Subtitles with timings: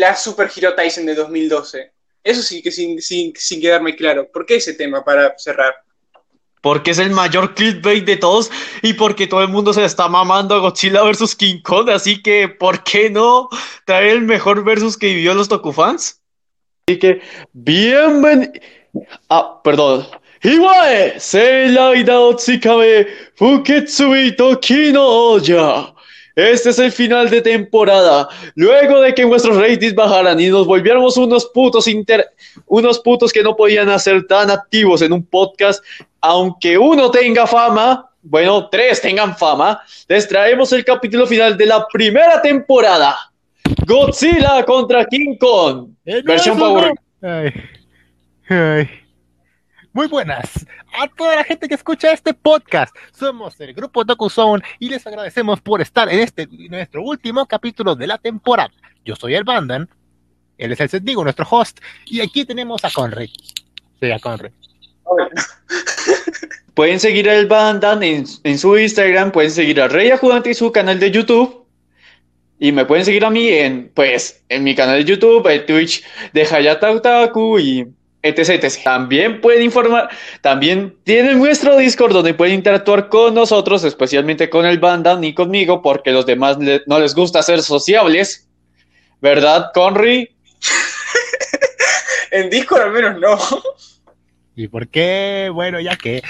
[0.00, 1.92] duda, ¿por qué la Super Hero Tyson de 2012?
[2.22, 4.28] Eso sí que sin, sin, sin quedarme claro.
[4.30, 5.74] ¿Por qué ese tema para cerrar?
[6.60, 8.50] Porque es el mayor clickbait de todos
[8.82, 12.48] y porque todo el mundo se está mamando a Godzilla vs King Kong, así que
[12.48, 13.48] ¿por qué no
[13.86, 16.20] traer el mejor versus que vivió los Tokufans?
[16.86, 18.52] Así que, bienvenido.
[19.30, 20.06] Ah, perdón.
[20.42, 25.94] Iwae, Seilai Daotsikabe, Fuketsui Toki no Oya.
[26.40, 28.28] Este es el final de temporada.
[28.54, 32.30] Luego de que nuestros ratings bajaran y nos volviéramos unos putos inter...
[32.66, 35.84] unos putos que no podían ser tan activos en un podcast,
[36.20, 41.86] aunque uno tenga fama, bueno, tres tengan fama, les traemos el capítulo final de la
[41.92, 43.16] primera temporada.
[43.86, 45.90] Godzilla contra King Kong.
[46.06, 46.92] Eh, no, versión Power.
[47.20, 47.28] no.
[47.28, 47.52] Ay.
[48.48, 48.88] Ay.
[49.92, 50.66] Muy buenas
[50.98, 52.94] a toda la gente que escucha este podcast.
[53.12, 58.06] Somos el grupo Zone y les agradecemos por estar en este nuestro último capítulo de
[58.06, 58.72] la temporada.
[59.04, 59.88] Yo soy el Bandan,
[60.58, 63.28] él es el Sendigo, nuestro host, y aquí tenemos a Conrad.
[64.00, 64.52] Sí, a Conrad.
[66.74, 70.70] Pueden seguir al Bandan en, en su Instagram, pueden seguir a Rey Ajudante y su
[70.72, 71.66] canal de YouTube.
[72.58, 76.04] Y me pueden seguir a mí en, pues, en mi canal de YouTube, en Twitch
[76.32, 77.86] de Hayata Otaku y
[78.22, 78.82] etc, etc.
[78.84, 80.08] También pueden informar,
[80.40, 85.82] también tienen nuestro Discord donde pueden interactuar con nosotros, especialmente con el Bandan y conmigo,
[85.82, 88.46] porque los demás le- no les gusta ser sociables.
[89.20, 90.30] ¿Verdad, Conry?
[92.32, 93.38] En Discord al menos no.
[94.54, 95.50] ¿Y por qué?
[95.52, 96.22] Bueno, ya que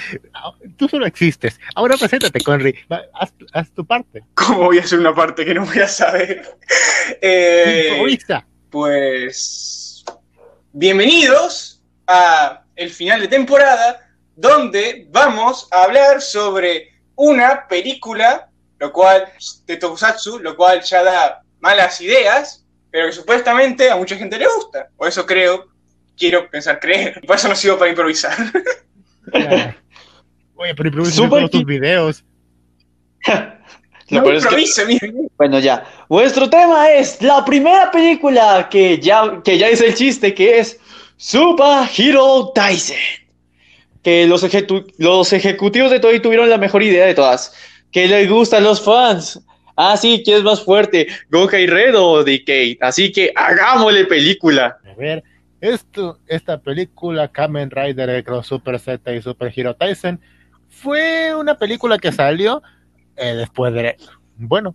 [0.78, 1.60] tú solo existes.
[1.74, 2.74] Ahora preséntate, Conry.
[3.12, 4.22] Haz, haz tu parte.
[4.34, 6.42] ¿Cómo voy a hacer una parte que no voy a saber?
[7.20, 8.16] Eh,
[8.70, 10.04] pues
[10.72, 11.69] bienvenidos
[12.10, 14.00] a el final de temporada
[14.34, 18.48] donde vamos a hablar sobre una película,
[18.78, 19.28] lo cual
[19.66, 24.46] de Tokusatsu, lo cual ya da malas ideas, pero que supuestamente a mucha gente le
[24.48, 25.68] gusta, o eso creo,
[26.16, 28.36] quiero pensar creer, por eso no sigo para improvisar.
[29.32, 29.76] Ya.
[30.56, 32.24] Oye, pero improvisa tus videos.
[34.10, 35.28] No peor es que-.
[35.36, 35.84] Bueno, ya.
[36.08, 40.80] Vuestro tema es la primera película que ya, que ya es el chiste, que es
[41.20, 42.96] Super Hero Tyson.
[44.02, 47.52] Que los, ejecu- los ejecutivos de Toei tuvieron la mejor idea de todas.
[47.92, 49.38] Que les gustan los fans.
[49.76, 51.08] Ah, sí, ¿quién es más fuerte?
[51.30, 52.78] ¿Gokai Red o Decay?
[52.80, 54.78] Así que hagámosle película.
[54.90, 55.22] A ver,
[55.60, 60.18] esto, esta película, Kamen Rider Cross Super Z y Super Hero Tyson,
[60.70, 62.62] fue una película que salió
[63.16, 63.96] eh, después de,
[64.36, 64.74] bueno,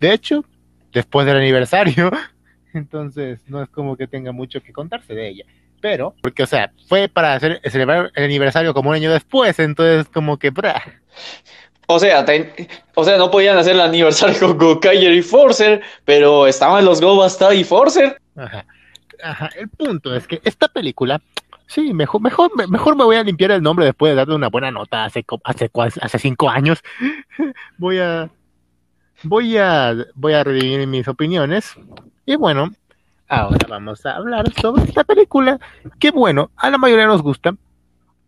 [0.00, 0.42] de hecho,
[0.90, 2.10] después del aniversario,
[2.72, 5.44] entonces no es como que tenga mucho que contarse de ella.
[5.82, 10.06] Pero, porque, o sea, fue para hacer, celebrar el aniversario como un año después, entonces
[10.14, 10.80] como que, bra,
[11.88, 12.52] O sea, ten-
[12.94, 17.16] o sea, no podían hacer el aniversario con Gokai y Forcer, pero estaban los Go
[17.16, 18.16] Basta y Forcer.
[18.36, 18.64] Ajá.
[19.22, 19.50] Ajá.
[19.58, 21.20] El punto es que esta película,
[21.66, 24.48] sí, mejor, mejor, me- mejor me voy a limpiar el nombre después de darle una
[24.48, 25.68] buena nota hace, hace,
[26.00, 26.80] hace cinco años.
[27.76, 28.30] voy a,
[29.24, 31.74] voy a, voy a redimir mis opiniones.
[32.24, 32.70] Y bueno,
[33.32, 35.58] ahora vamos a hablar sobre esta película,
[35.98, 37.54] que bueno, a la mayoría nos gusta,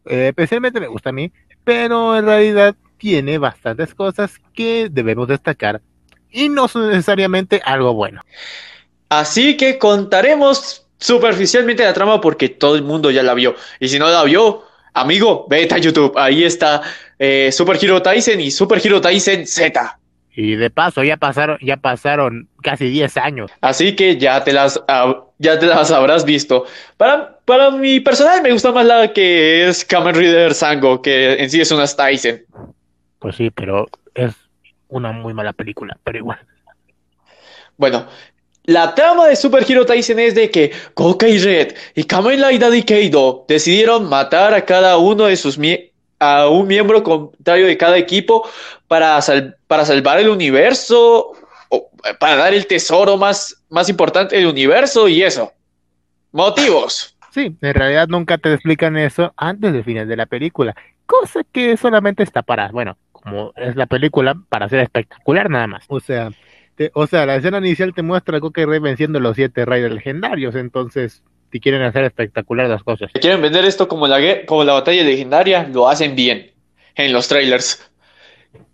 [0.06, 1.31] eh, especialmente me gusta a mí,
[1.62, 5.82] pero en realidad tiene bastantes cosas que debemos destacar
[6.31, 8.23] y no son necesariamente algo bueno.
[9.11, 13.55] Así que contaremos superficialmente la trama porque todo el mundo ya la vio.
[13.79, 14.64] Y si no la vio,
[14.94, 16.14] amigo, vete a YouTube.
[16.17, 16.81] Ahí está
[17.19, 19.99] eh, Super Hero Tyson y Super Hero Tyson Z.
[20.36, 23.50] Y de paso, ya pasaron, ya pasaron casi 10 años.
[23.60, 24.82] Así que ya te las,
[25.38, 26.64] ya te las habrás visto.
[26.96, 31.50] Para, para mi personal me gusta más la que es Kamen Rider Sango, que en
[31.50, 32.40] sí es una Tyson.
[33.20, 34.34] Pues sí, pero es
[34.88, 36.38] una muy mala película, pero igual.
[37.76, 38.06] Bueno,
[38.64, 43.44] la trama de Super Hero Tyson es de que Gokai Red y Kamen Rider Decado
[43.48, 48.49] decidieron matar a cada uno de sus mie- a un miembro contrario de cada equipo
[48.88, 51.32] para, sal- para salvar el universo
[51.69, 51.90] o
[52.20, 55.52] para dar el tesoro más, más importante del universo y eso.
[56.32, 57.16] Motivos.
[57.31, 60.75] Sí, en realidad nunca te explican eso antes del final de la película,
[61.06, 65.84] cosa que solamente está para, bueno, como es la película, para ser espectacular nada más.
[65.88, 66.31] O sea,
[66.76, 69.64] te- o sea, la escena inicial te muestra a Gokai Rey venciendo a los siete
[69.64, 71.22] Raiders legendarios, entonces,
[71.55, 73.09] si quieren hacer espectacular las cosas.
[73.15, 76.51] Si quieren vender esto como la, como la batalla legendaria, lo hacen bien
[76.97, 77.81] en los trailers.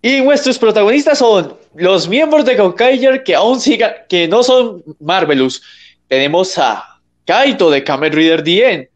[0.00, 5.62] Y nuestros protagonistas son los miembros de Gokaiger que aún sigan, que no son Marvelous.
[6.08, 8.88] Tenemos a Kaito de Kamen Rider DN.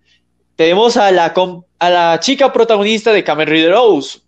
[0.57, 1.35] Tenemos a la,
[1.79, 4.23] a la chica protagonista de Kamen Rider Ouse.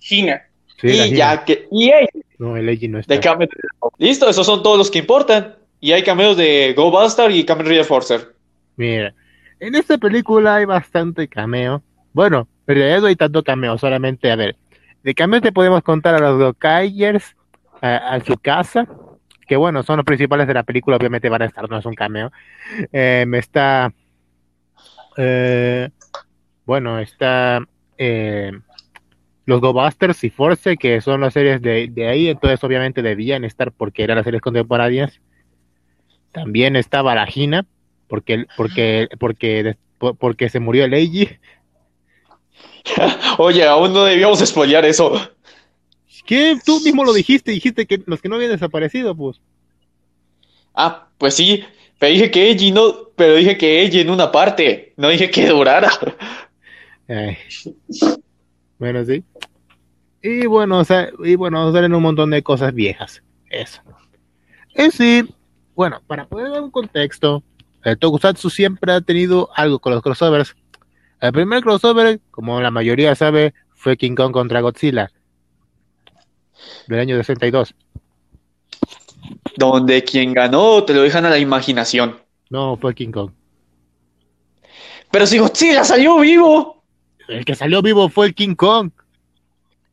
[0.00, 0.42] Gina.
[0.82, 3.14] Sí, y ya que y ella No, el Eiji no está.
[3.14, 3.70] de Kamen Rider.
[3.96, 5.56] Listo, esos son todos los que importan.
[5.80, 8.38] Y hay cameos de Go Bastard y Kamen Rider Forcer.
[8.80, 9.14] Mira,
[9.58, 11.82] en esta película hay bastante cameo.
[12.14, 14.56] Bueno, en realidad no hay tanto cameo, solamente, a ver,
[15.02, 17.36] de cameo te podemos contar a los Gokayers,
[17.82, 18.88] a, a su casa,
[19.46, 21.92] que bueno, son los principales de la película, obviamente van a estar, no es un
[21.92, 22.32] cameo.
[22.90, 23.92] Me está,
[25.18, 25.90] eh,
[26.64, 27.62] bueno, está
[27.98, 28.52] eh,
[29.44, 33.44] los Go Busters y Force, que son las series de, de ahí, entonces obviamente debían
[33.44, 35.20] estar porque eran las series contemporáneas.
[36.32, 37.66] También está Barajina,
[38.10, 39.76] porque, porque, porque,
[40.18, 41.28] porque se murió el Eiji.
[43.38, 45.12] Oye, aún no debíamos spoilear eso.
[46.26, 46.58] ¿Qué?
[46.66, 49.40] Tú mismo lo dijiste, dijiste que los que no habían desaparecido, pues.
[50.74, 51.64] Ah, pues sí,
[51.98, 55.46] pero dije que Eiji no, pero dije que Eiji en una parte, no dije que
[55.46, 55.90] durara.
[57.08, 57.38] Ay.
[58.78, 59.22] Bueno, sí.
[60.22, 63.22] Y bueno, o sea, y bueno, salen un montón de cosas viejas.
[63.48, 63.82] Eso.
[64.74, 65.32] Es decir,
[65.74, 67.42] bueno, para poder dar un contexto,
[67.84, 70.54] el Tokusatsu siempre ha tenido algo con los crossovers.
[71.20, 75.10] El primer crossover, como la mayoría sabe, fue King Kong contra Godzilla
[76.86, 77.74] del año 62.
[79.56, 82.18] Donde quien ganó te lo dejan a la imaginación.
[82.48, 83.30] No, fue King Kong.
[85.10, 86.82] Pero si Godzilla salió vivo.
[87.28, 88.90] El que salió vivo fue el King Kong.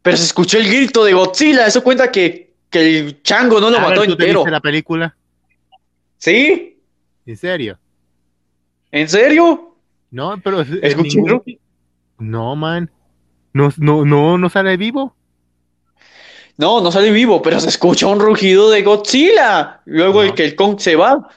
[0.02, 1.68] Pero se escuchó el grito de Godzilla.
[1.68, 4.40] Eso cuenta que, que el chango no lo A ver, mató ¿tú te entero.
[4.40, 5.16] viste la película?
[6.18, 6.77] ¿Sí?
[7.28, 7.78] ¿En serio?
[8.92, 9.76] ¿En serio?
[10.10, 11.44] No, pero Escuché ningún-
[12.18, 12.90] No, man.
[13.54, 15.14] No, no, no, no sale vivo.
[16.58, 19.82] No, no sale vivo, pero se escucha un rugido de Godzilla.
[19.86, 20.30] Luego No.
[20.30, 21.30] el que el Kong se va.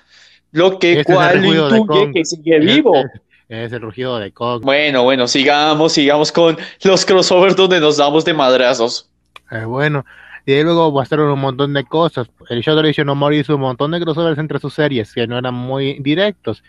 [0.53, 2.97] Lo que cual intuye que sigue vivo.
[2.97, 3.11] Es,
[3.49, 4.63] es el rugido de Kong.
[4.63, 9.11] Bueno, bueno, sigamos, sigamos con los crossovers donde nos damos de madrazos.
[9.51, 10.05] Eh, bueno,
[10.47, 12.31] y ahí luego pasaron un montón de cosas.
[12.49, 15.55] El Shodoration no Mori hizo un montón de crossovers entre sus series que no eran
[15.55, 16.63] muy directos.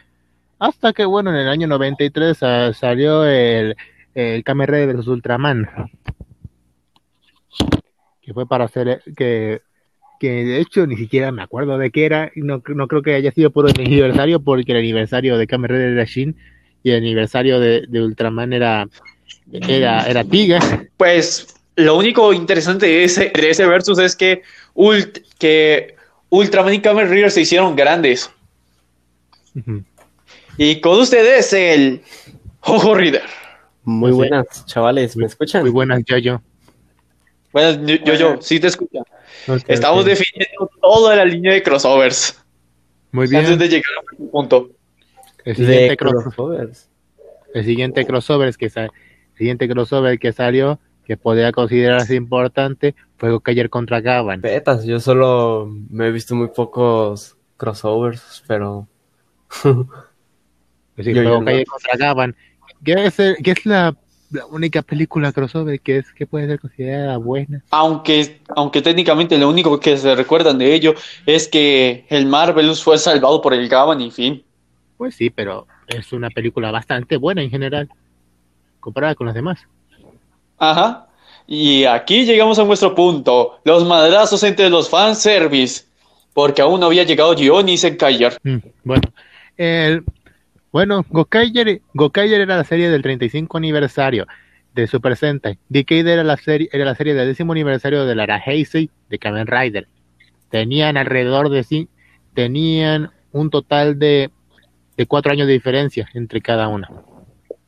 [0.59, 3.75] Hasta que, bueno, en el año 93 ah, salió el,
[4.13, 5.67] el Kamen Rider vs Ultraman.
[8.21, 9.61] Que fue para hacer que,
[10.19, 12.31] que de hecho ni siquiera me acuerdo de qué era.
[12.35, 15.93] No, no creo que haya sido por el aniversario, porque el aniversario de Kamen Rider
[15.93, 16.35] era Shin
[16.83, 18.87] y el aniversario de, de Ultraman era,
[19.51, 20.23] era, era.
[20.97, 24.41] Pues lo único interesante de ese, de ese versus es que,
[24.75, 25.95] Ult- que
[26.29, 28.29] Ultraman y Kamen Rider se hicieron grandes.
[29.55, 29.83] Ujú.
[30.57, 32.01] Y con ustedes el
[32.59, 33.23] Jojo Reader.
[33.83, 34.15] Muy Sí.
[34.15, 35.61] buenas, chavales, ¿me escuchan?
[35.61, 36.17] Muy buenas, yo
[37.85, 38.99] yo, yo, yo, sí te escucho.
[39.47, 42.39] Ok, Estamos definiendo toda la línea de crossovers
[43.11, 43.41] Muy bien.
[43.43, 44.69] antes de llegar a un punto.
[45.43, 46.89] El siguiente, De cross- crossovers.
[47.55, 48.89] el siguiente crossover que el
[49.35, 50.79] siguiente crossover que salió
[51.11, 54.39] que podría considerarse importante fue Gokayer contra Gavan.
[54.39, 58.87] Petas, yo solo me he visto muy pocos crossovers, pero
[60.95, 61.65] Es decir, Yo- fue yo no.
[61.65, 62.33] contra Gavan.
[62.85, 63.93] Que es, el- que es la,
[64.31, 67.61] la única película crossover que es que puede ser considerada buena.
[67.71, 70.93] Aunque, aunque técnicamente lo único que se recuerdan de ello
[71.25, 74.45] es que el Marvelous fue salvado por el Gavan y fin.
[74.95, 77.89] Pues sí, pero es una película bastante buena en general
[78.79, 79.67] comparada con las demás.
[80.61, 81.07] Ajá.
[81.47, 83.59] Y aquí llegamos a nuestro punto.
[83.63, 85.85] Los madrazos entre los fanservice.
[86.33, 88.37] Porque aún no había llegado Gion y Senkayer.
[88.43, 89.01] Mm, bueno,
[89.57, 90.03] el,
[90.71, 94.27] bueno, Gokaiger, Gokaiger era la serie del 35 aniversario
[94.75, 95.57] de Super Sentai.
[95.67, 99.47] Decade era la serie, era la serie del décimo aniversario de la Heisei de Kamen
[99.47, 99.87] Rider.
[100.51, 101.89] Tenían alrededor de sí,
[102.35, 104.29] tenían un total de,
[104.95, 106.87] de cuatro años de diferencia entre cada una.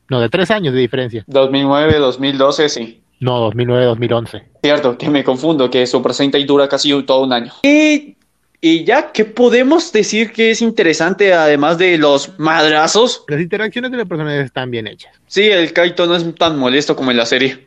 [0.10, 1.24] No, de tres años de diferencia.
[1.28, 3.00] 2009, 2012, sí.
[3.20, 4.44] No, 2009-2011.
[4.62, 7.54] Cierto, que me confundo, que Super Sentai dura casi todo un año.
[7.64, 8.18] Y,
[8.60, 13.24] y ya, ¿qué podemos decir que es interesante además de los madrazos?
[13.30, 15.14] Las interacciones de los personajes están bien hechas.
[15.28, 17.66] Sí, el Kaito no es tan molesto como en la serie.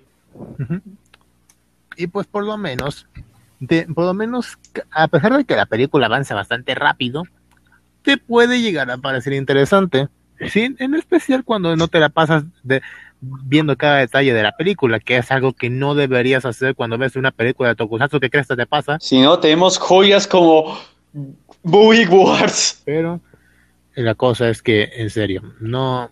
[1.97, 3.07] Y pues por lo menos,
[3.61, 4.59] de- por lo menos,
[4.91, 7.23] a pesar de que la película avanza bastante rápido,
[8.03, 10.09] te puede llegar a parecer interesante.
[10.49, 12.83] Sí, en especial cuando no te la pasas de,
[13.21, 17.17] viendo cada detalle de la película, que es algo que no deberías hacer cuando ves
[17.17, 20.79] una película de Tokusatsu que crees que te pasa, Si no, tenemos joyas como
[21.63, 22.83] Boogie Wars.
[22.85, 23.21] pero
[23.95, 26.11] la cosa es que, en serio, no,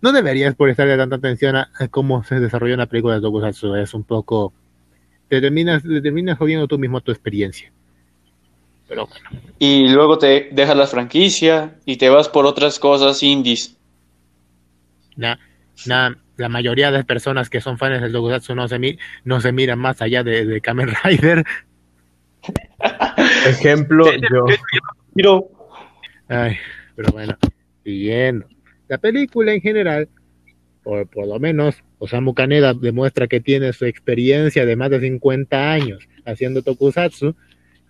[0.00, 3.92] no deberías prestarle tanta atención a, a cómo se desarrolla una película de Tokusatsu, es
[3.92, 4.52] un poco,
[5.28, 7.72] te terminas, te terminas jodiendo tú mismo tu experiencia.
[8.90, 9.30] Pero bueno,
[9.60, 13.76] Y luego te dejas la franquicia y te vas por otras cosas indies.
[15.16, 15.38] na-
[15.86, 19.52] na- la mayoría de personas que son fans del Tokusatsu no se, mi- no se
[19.52, 21.44] miran más allá de, de Kamen Rider.
[23.46, 24.06] ejemplo,
[25.14, 25.48] yo.
[26.28, 26.56] Ay,
[26.96, 27.36] pero bueno,
[27.84, 28.46] siguiendo.
[28.88, 30.08] La película en general,
[30.82, 35.70] por, por lo menos, Osamu Kaneda demuestra que tiene su experiencia de más de 50
[35.72, 37.36] años haciendo tokusatsu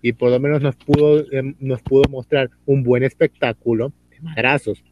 [0.03, 4.83] y por lo menos nos pudo, em, nos pudo mostrar un buen espectáculo de madrazos,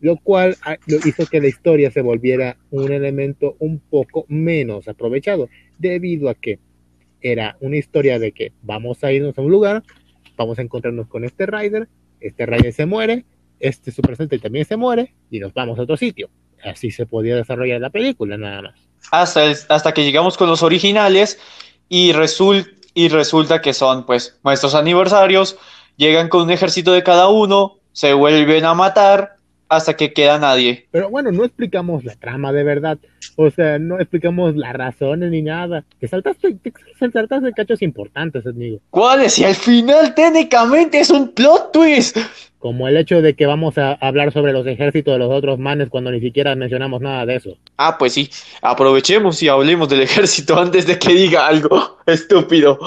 [0.00, 4.86] lo cual ah, lo hizo que la historia se volviera un elemento un poco menos
[4.88, 6.58] aprovechado, debido a que
[7.20, 9.82] era una historia de que vamos a irnos a un lugar,
[10.36, 11.88] vamos a encontrarnos con este rider,
[12.20, 13.24] este rider se muere,
[13.58, 16.30] este Super Sentai también se muere y nos vamos a otro sitio.
[16.62, 18.74] Así se podía desarrollar la película nada más.
[19.10, 21.40] Hasta, el- hasta que llegamos con los originales
[21.88, 22.68] y, resul-
[22.98, 25.56] y resulta que son pues nuestros aniversarios,
[25.96, 29.36] llegan con un ejército de cada uno, se vuelven a matar
[29.68, 30.88] hasta que queda nadie.
[30.90, 32.98] Pero bueno, no explicamos la trama de verdad.
[33.36, 35.84] O sea, no explicamos las razones ni nada.
[36.00, 38.80] Te saltaste, te saltaste cachos importantes, amigo.
[38.90, 39.38] ¿Cuáles?
[39.38, 42.18] Y al final técnicamente es un plot twist.
[42.58, 45.90] Como el hecho de que vamos a hablar sobre los ejércitos de los otros manes
[45.90, 47.56] cuando ni siquiera mencionamos nada de eso.
[47.76, 48.28] Ah, pues sí,
[48.62, 52.78] aprovechemos y hablemos del ejército antes de que diga algo estúpido.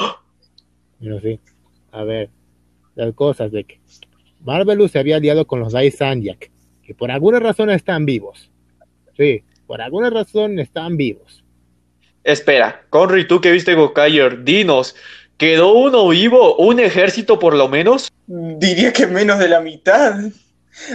[0.99, 1.39] Pero sí.
[1.91, 2.29] A ver,
[2.95, 3.79] las cosas de que
[4.43, 6.51] Marvelous se había aliado con los Dai Sanjak,
[6.83, 8.49] que por alguna razón están vivos.
[9.17, 11.43] Sí, por alguna razón están vivos.
[12.23, 14.95] Espera, Conry, tú que viste Gokaier, dinos,
[15.41, 16.55] ¿quedó uno vivo?
[16.57, 18.12] ¿Un ejército por lo menos?
[18.27, 20.13] Diría que menos de la mitad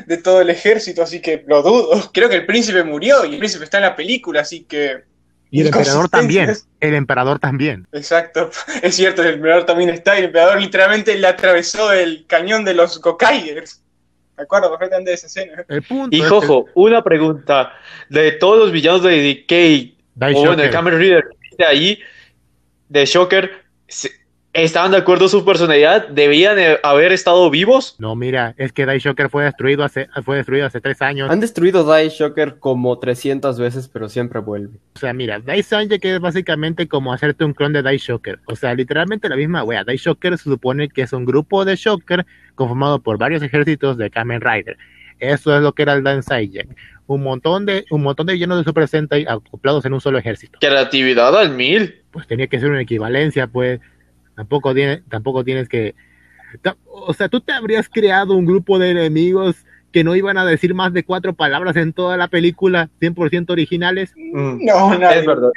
[0.06, 2.10] de todo el ejército, así que lo dudo.
[2.14, 5.02] Creo que el príncipe murió y el príncipe está en la película, así que...
[5.50, 6.54] Y el emperador también.
[6.78, 7.88] El emperador también.
[7.90, 8.50] Exacto,
[8.82, 12.74] es cierto, el emperador también está y el emperador literalmente le atravesó el cañón de
[12.74, 13.82] los Gokaigers.
[14.36, 15.64] Me acuerdo perfectamente de esa escena.
[15.66, 17.72] El punto Y es que Jojo, una pregunta.
[18.08, 21.24] De todos los villanos de Decay, o bueno, de Kamen Rider,
[21.58, 21.98] de ahí,
[22.88, 23.50] de Shocker,
[23.88, 24.25] se-
[24.64, 26.08] ¿estaban de acuerdo su personalidad?
[26.08, 27.96] ¿Debían eh, haber estado vivos?
[27.98, 31.30] No, mira, es que Dai Shocker fue destruido hace, fue destruido hace tres años.
[31.30, 34.78] Han destruido Dai Shocker como 300 veces, pero siempre vuelve.
[34.94, 38.40] O sea, mira, Dai Sanjak es básicamente como hacerte un clon de Dai Shocker.
[38.46, 39.84] O sea, literalmente la misma wea.
[39.84, 44.10] Dai Shocker se supone que es un grupo de Shocker conformado por varios ejércitos de
[44.10, 44.76] Kamen Rider.
[45.18, 46.68] Eso es lo que era el Dan Sanjak.
[47.06, 50.58] Un montón de, un montón de villanos de Super Sentai acoplados en un solo ejército.
[50.60, 52.02] Creatividad al mil.
[52.10, 53.80] Pues tenía que ser una equivalencia, pues.
[54.36, 55.94] Tampoco, tiene, tampoco tienes que.
[56.84, 59.56] O sea, tú te habrías creado un grupo de enemigos
[59.92, 64.12] que no iban a decir más de cuatro palabras en toda la película, 100% originales.
[64.14, 65.50] Mm, No, Es verdad.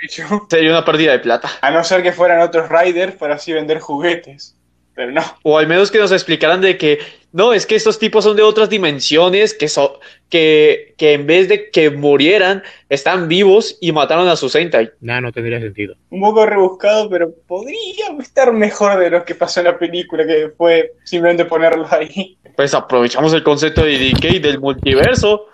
[0.50, 1.50] Sería una pérdida de plata.
[1.62, 4.55] A no ser que fueran otros Riders para así vender juguetes.
[5.00, 5.22] Pero no.
[5.44, 7.00] O al menos que nos explicaran de que,
[7.32, 9.91] no, es que estos tipos son de otras dimensiones, que, son
[10.27, 14.91] que, que en vez de que murieran, están vivos y mataron a su Sentai.
[15.00, 15.96] Nada, no tendría sentido.
[16.10, 20.51] Un poco rebuscado, pero podría estar mejor de lo que pasó en la película, que
[20.58, 22.38] fue simplemente ponerlos ahí.
[22.58, 25.46] Pues aprovechamos el concepto de Decay del multiverso.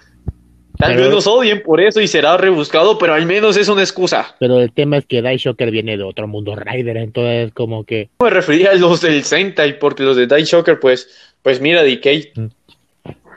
[0.78, 3.82] Tal Pero- vez nos odien por eso y será rebuscado, pero al menos es una
[3.82, 4.36] excusa.
[4.40, 8.10] Pero el tema es que Dai Shocker viene de otro mundo Rider, entonces como que
[8.22, 11.10] Me refería a los del Sentai, porque los de Die Shocker, pues,
[11.42, 12.32] pues mira, Decay.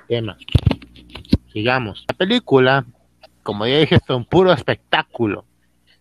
[0.08, 0.36] tema.
[1.52, 2.04] Sigamos.
[2.08, 2.84] La película,
[3.42, 5.44] como ya dije, es un puro espectáculo.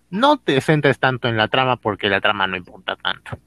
[0.10, 3.38] No te centres tanto en la trama porque la trama no importa tanto.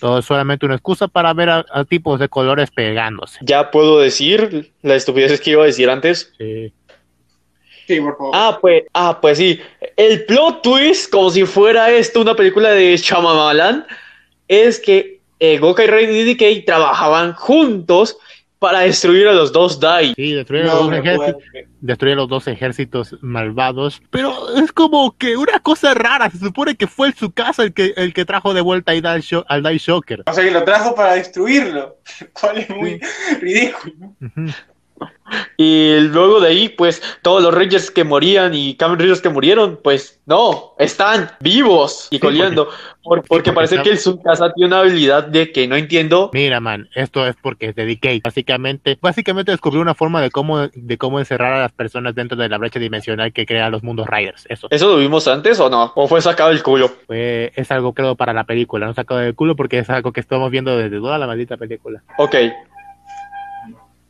[0.00, 3.38] Todo es solamente una excusa para ver a, a tipos de colores pegándose.
[3.42, 6.32] Ya puedo decir la estupidez que iba a decir antes.
[6.38, 6.72] Sí.
[7.88, 8.32] Sí, por favor.
[8.34, 9.58] Ah, pues, ah, pues sí.
[9.96, 13.86] El plot twist, como si fuera esto una película de Shyamalan,
[14.46, 18.18] es que eh, Gokai Raiden y Decay trabajaban juntos
[18.58, 20.12] para destruir a los dos Dai.
[20.16, 21.34] Sí, destruir, No los
[21.80, 24.02] destruir los dos ejércitos malvados.
[24.10, 26.28] Pero es como que una cosa rara.
[26.28, 28.96] Se supone que fue su casa el que, el que trajo de vuelta a
[29.48, 30.24] al Dai Shocker.
[30.26, 31.96] O sea que lo trajo para destruirlo.
[32.38, 33.00] Cual es muy
[33.40, 34.14] ridículo.
[35.58, 39.78] Y luego de ahí, pues, todos los Rangers que morían y Kamen Riders que murieron,
[39.84, 42.66] pues, no, están vivos y Sí, coleando.
[43.02, 46.30] Por- porque porque parece está- que el Tsukasa tiene una habilidad de que no entiendo.
[46.32, 48.20] Mira, man, esto es porque es de Decay.
[48.24, 52.48] Básicamente, básicamente descubrió una forma de cómo, de cómo encerrar a las personas dentro de
[52.48, 54.46] la brecha dimensional que crea los mundos Riders.
[54.48, 54.68] Eso.
[54.70, 55.92] ¿Eso lo vimos antes o no?
[55.94, 56.90] ¿O fue sacado el culo?
[57.08, 58.86] Es algo, creo, para la película.
[58.86, 62.02] No sacado del culo porque es algo que estamos viendo desde toda la maldita película.
[62.16, 62.34] Ok.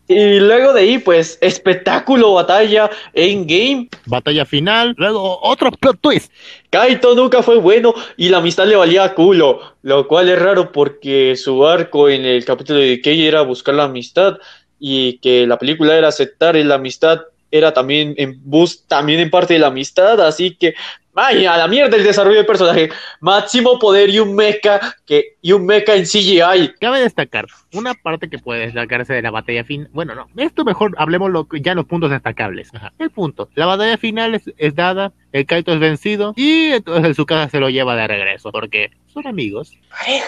[0.09, 3.89] Y luego de ahí, pues, espectáculo, batalla, endgame.
[4.07, 6.33] Batalla final, luego otro plot twist.
[6.71, 10.73] Kaito nunca fue bueno y la amistad le valía a culo, lo cual es raro
[10.73, 14.39] porque su arco en el capítulo de Decay era buscar la amistad
[14.81, 19.55] y que la película era aceptar la amistad era también en bus, también en parte
[19.55, 20.75] de la amistad, así que
[21.21, 22.91] Ay, a la mierda el desarrollo del personaje.
[23.21, 26.75] Máximo poder y un mecha que y un mecha en CGI.
[26.81, 29.89] Cabe destacar una parte que puede destacarse de la batalla final.
[29.93, 32.73] Bueno, no, esto mejor hablemos lo, ya los puntos destacables.
[32.73, 32.93] Ajá.
[33.01, 37.15] El punto, la batalla final es, es, dada, el Kaito es vencido y entonces el
[37.15, 39.73] Tsukasa se lo lleva de regreso porque son amigos.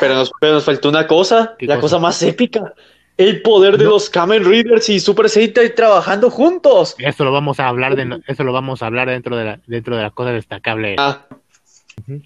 [0.00, 1.80] Pero nos, pero nos faltó una cosa, la cosa?
[1.80, 1.98] cosa?
[2.00, 2.74] más épica.
[3.20, 3.90] El poder de No.
[3.90, 6.94] los Kamen Readers y Super Sentai trabajando juntos.
[6.98, 9.94] Eso lo vamos a hablar de, eso lo vamos a hablar dentro de la, dentro
[9.94, 10.96] de las cosas destacables.
[10.98, 11.26] Ah,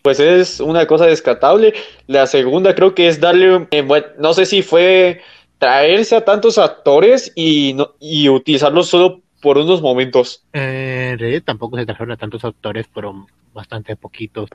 [0.03, 1.75] pues es una cosa descartable.
[2.07, 5.21] La segunda creo que es darle, un- eh, bueno, no sé si fue
[5.59, 10.45] traerse a tantos actores y, no- y utilizarlos solo por unos momentos.
[10.53, 14.49] Eh, en realidad tampoco se trajeron a tantos actores, fueron bastante poquitos.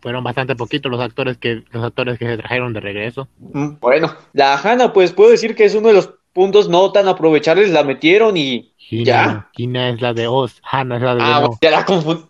[0.00, 3.28] Fueron bastante poquitos los actores que los actores que se trajeron de regreso.
[3.38, 7.08] Mm, Bueno, la Hana, pues puedo decir que es uno de los puntos no tan
[7.08, 9.50] aprovechables, la metieron y Hina, Ya.
[9.56, 11.58] Hina es la de Oz, Hana es la de Ah, Beno.
[11.60, 12.24] ya la confundí.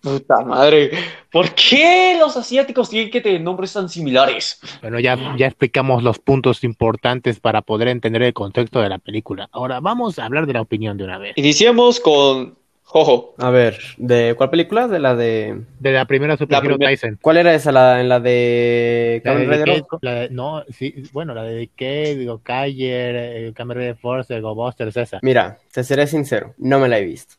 [0.00, 0.92] Puta madre.
[1.30, 4.60] ¿Por qué los asiáticos tienen que tener nombres tan similares?
[4.80, 9.48] Bueno, ya, ya explicamos los puntos importantes para poder entender el contexto de la película.
[9.50, 11.32] Ahora vamos a hablar de la opinión de una vez.
[11.36, 12.56] Iniciamos con
[12.90, 13.34] Jojo.
[13.36, 14.88] A ver, ¿de cuál película?
[14.88, 15.60] De la de...
[15.78, 17.18] De la primera Super La Hero Tyson.
[17.20, 17.70] ¿Cuál era esa?
[17.70, 19.82] ¿La, en la de La de Rider?
[20.00, 24.54] La de- no, sí, bueno, la de Decade, digo, Kayer, eh, Kamen Rider Force, Go
[24.54, 25.18] Busters, esa.
[25.20, 27.34] Mira, te seré sincero, no me la he visto.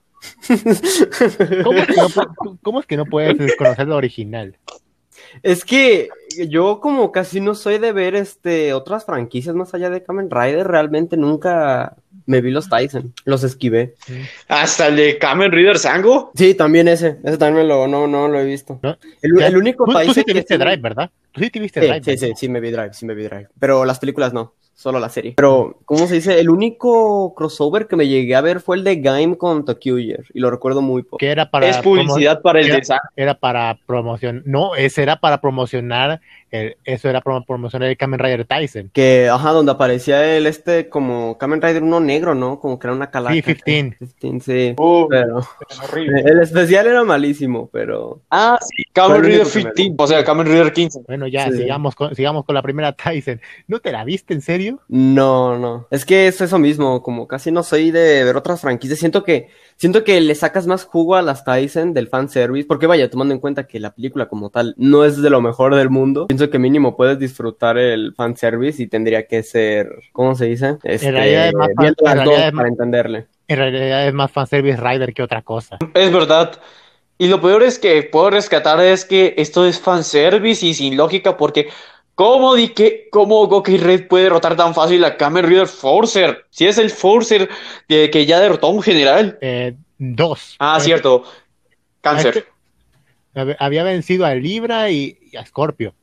[1.64, 4.56] ¿Cómo es que no, cómo es que no puedes desconocer la original?
[5.44, 6.10] Es que
[6.48, 10.68] yo como casi no soy de ver este otras franquicias más allá de Kamen Rider,
[10.68, 13.96] realmente nunca me vi los Tyson, los esquivé.
[14.48, 16.32] Hasta el de Kamen Rider Sango.
[16.36, 18.80] Sí, también ese, ese también me lo, no, no lo he visto.
[18.84, 18.98] ¿No?
[19.22, 21.10] El, único Tú, tú Tyson sí te que viste Drive, ¿verdad?
[21.32, 22.04] Tú sí te viste Sí, Drive.
[22.04, 22.28] sí, ¿verdad?
[22.28, 23.48] sí, sí me vi Drive, sí me vi Drive.
[23.60, 25.34] Pero las películas no, solo la serie.
[25.36, 26.40] Pero, ¿cómo se dice?
[26.40, 30.40] El único crossover que me llegué a ver fue el de Gaim con Tokyuger, y
[30.40, 31.18] lo recuerdo muy poco.
[31.18, 33.02] Que era para es publicidad para el era- de Sango.
[33.18, 38.20] era para promocionar, no, ese era para promocionar, el- eso era para promocionar el Kamen
[38.20, 38.90] Rider Tyson.
[38.94, 42.60] Que, ajá, donde aparecía el este como Kamen Rider uno negro, ¿no?
[42.60, 43.34] Como que era una calaca.
[43.36, 43.98] Sí, 15.
[44.20, 44.76] 15, sí.
[44.78, 46.22] Uh, Pero es horrible.
[46.26, 50.24] el especial era malísimo, pero Ah, sí, Kamen Rider único que me 15, o sea,
[50.24, 51.02] Kamen Rider 15.
[51.08, 51.58] Bueno, ya, Sí.
[51.58, 53.40] sigamos con, sigamos con la primera Tyson.
[53.68, 54.80] ¿No te la viste en serio?
[54.88, 55.88] no, no.
[55.92, 59.00] Es que es eso mismo, como casi no soy de ver otras franquicias.
[59.00, 63.10] Siento que, siento que le sacas más jugo a las Tyson del fanservice, porque vaya,
[63.10, 66.28] tomando en cuenta que la película como tal no es de lo mejor del mundo,
[66.28, 70.78] pienso que mínimo puedes disfrutar el fanservice y tendría que ser, ¿cómo se dice?
[70.84, 73.28] Este, realidad es más fan- en las realidad dos es más- para entenderle.
[73.48, 75.78] En realidad es más fanservice Rider que otra cosa.
[75.94, 76.52] Es verdad.
[77.18, 81.36] Y lo peor es que puedo rescatar es que esto es fanservice y sin lógica
[81.36, 81.70] porque
[82.20, 86.46] ¿cómo di que cómo Goki Red puede derrotar tan fácil a Kamen Rider Forcer?
[86.50, 87.48] Si es el Forcer
[87.88, 89.38] de que ya derrotó a un general.
[89.40, 90.58] Eh, dos.
[90.60, 91.24] Ah, Eh, cierto.
[92.02, 92.46] Cáncer.
[93.34, 95.94] hab- Había vencido a Libra y, y a Scorpio.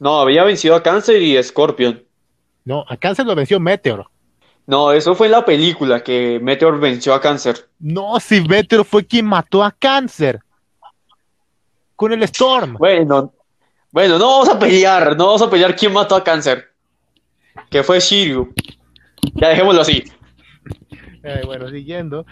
[0.00, 2.02] No, había vencido a Cáncer y Scorpion.
[2.64, 4.08] No, a Cáncer lo venció Meteor.
[4.66, 7.68] No, eso fue en la película que Meteor venció a Cáncer.
[7.78, 10.40] No, si Meteor fue quien mató a Cáncer.
[11.94, 12.74] Con el Storm.
[12.78, 13.32] Bueno,
[13.92, 16.72] bueno, no vamos a pelear, no vamos a pelear quién mató a Cáncer.
[17.70, 18.52] Que fue Shiryu.
[19.34, 20.02] Ya dejémoslo así.
[21.44, 22.26] Bueno, siguiendo.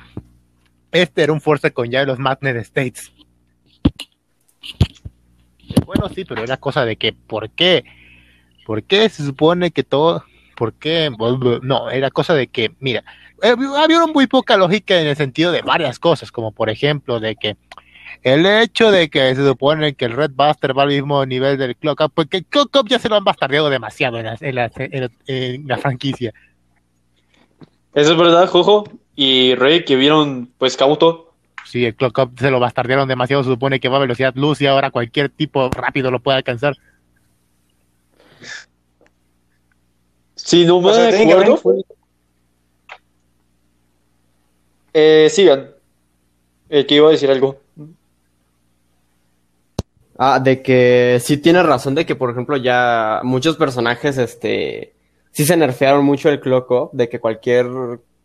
[0.91, 3.13] Este era un fuerza con ya los Magnet States.
[5.87, 7.85] Bueno, sí, pero era cosa de que, ¿por qué?
[8.67, 10.25] ¿Por qué se supone que todo?
[10.57, 11.11] ¿Por qué?
[11.63, 13.05] No, era cosa de que, mira,
[13.43, 17.37] eh, había muy poca lógica en el sentido de varias cosas, como por ejemplo de
[17.37, 17.57] que
[18.23, 21.77] el hecho de que se supone que el Red Buster va al mismo nivel del
[21.77, 24.55] Clock Up, porque el Clock Up ya se lo han bastardeado demasiado en la, en
[24.55, 26.33] la- en la- en la franquicia.
[27.95, 28.85] Eso es verdad, Jojo.
[29.17, 31.35] Y Rey, que vieron, pues, Kabuto.
[31.67, 34.61] Sí, el Clock Up se lo bastardearon demasiado, se supone que va a velocidad luz
[34.61, 36.77] y ahora cualquier tipo rápido lo puede alcanzar.
[40.35, 41.83] Si no me O sea, acuerdo, fue-
[44.93, 45.71] Eh, sigan.
[46.69, 47.61] El que iba a decir algo.
[50.23, 54.93] Ah, de que sí tienes razón de que, por ejemplo, ya muchos personajes, este,
[55.31, 57.67] sí se nerfearon mucho el Clock Up, de que cualquier,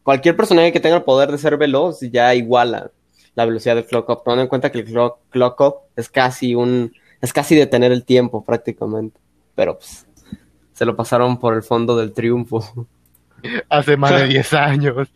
[0.03, 2.91] cualquier personaje que tenga el poder de ser veloz ya iguala
[3.35, 6.53] la velocidad del Clock Up, tomando en cuenta que el Clock, Clock Up es casi
[6.53, 9.17] un, es casi detener el tiempo prácticamente,
[9.55, 10.05] pero pues,
[10.73, 12.87] se lo pasaron por el fondo del triunfo.
[13.69, 15.07] Hace más de 10 años.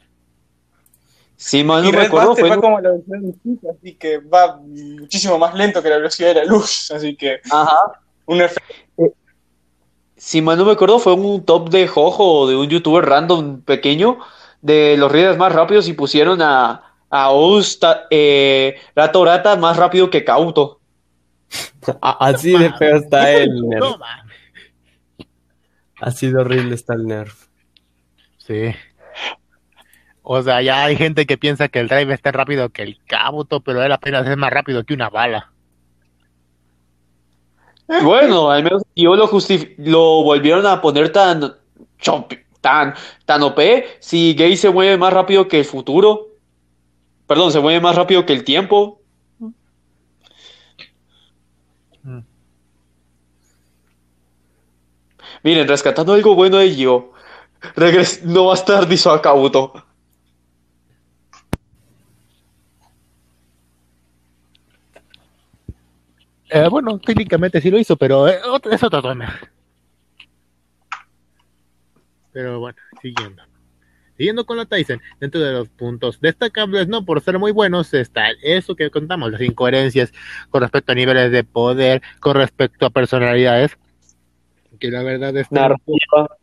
[1.41, 2.55] Si mal Y no acuerdo, Buster fue.
[2.57, 6.27] va como la velocidad de luz, así que va muchísimo más lento que la velocidad
[6.29, 6.91] de la luz.
[6.95, 7.77] Así que Ajá.
[8.25, 8.73] un efecto.
[10.17, 13.61] Si mal no me acuerdo, fue un top de Jojo o de un youtuber random
[13.61, 14.19] pequeño
[14.61, 20.09] de los riders más rápidos y pusieron a, a Usta, eh, Rato Rata más rápido
[20.09, 20.81] que Kauto.
[22.01, 23.85] A- Así de feo está el nerf.
[26.01, 27.45] Así de horrible está el nerf.
[28.39, 28.71] Sí.
[30.31, 32.99] O sea, ya hay gente que piensa que el drive es tan rápido que el
[33.07, 35.51] Kabuto, pero él apenas es más rápido que una bala.
[38.03, 41.55] Bueno, al menos yo lo justif- lo volvieron a poner tan
[42.61, 42.93] tan
[43.25, 46.27] tan OP si Gay se mueve más rápido que el futuro.
[47.27, 49.01] Perdón, se mueve más rápido que el tiempo.
[52.05, 52.19] Mm.
[55.43, 57.11] Miren, rescatando algo bueno de Gio.
[57.75, 59.73] Regres no va a estar Diso a Kabuto.
[66.49, 69.39] Eh, bueno, técnicamente sí lo hizo, pero eh, otro- es otro tema.
[72.31, 73.43] Pero bueno, siguiendo.
[74.17, 78.31] Siguiendo con la Tyson, dentro de los puntos destacables, no por ser muy buenos, está
[78.43, 80.11] eso que contamos, las incoherencias
[80.49, 83.77] con respecto a niveles de poder, con respecto a personalidades,
[84.77, 86.35] que la verdad es Narrativa.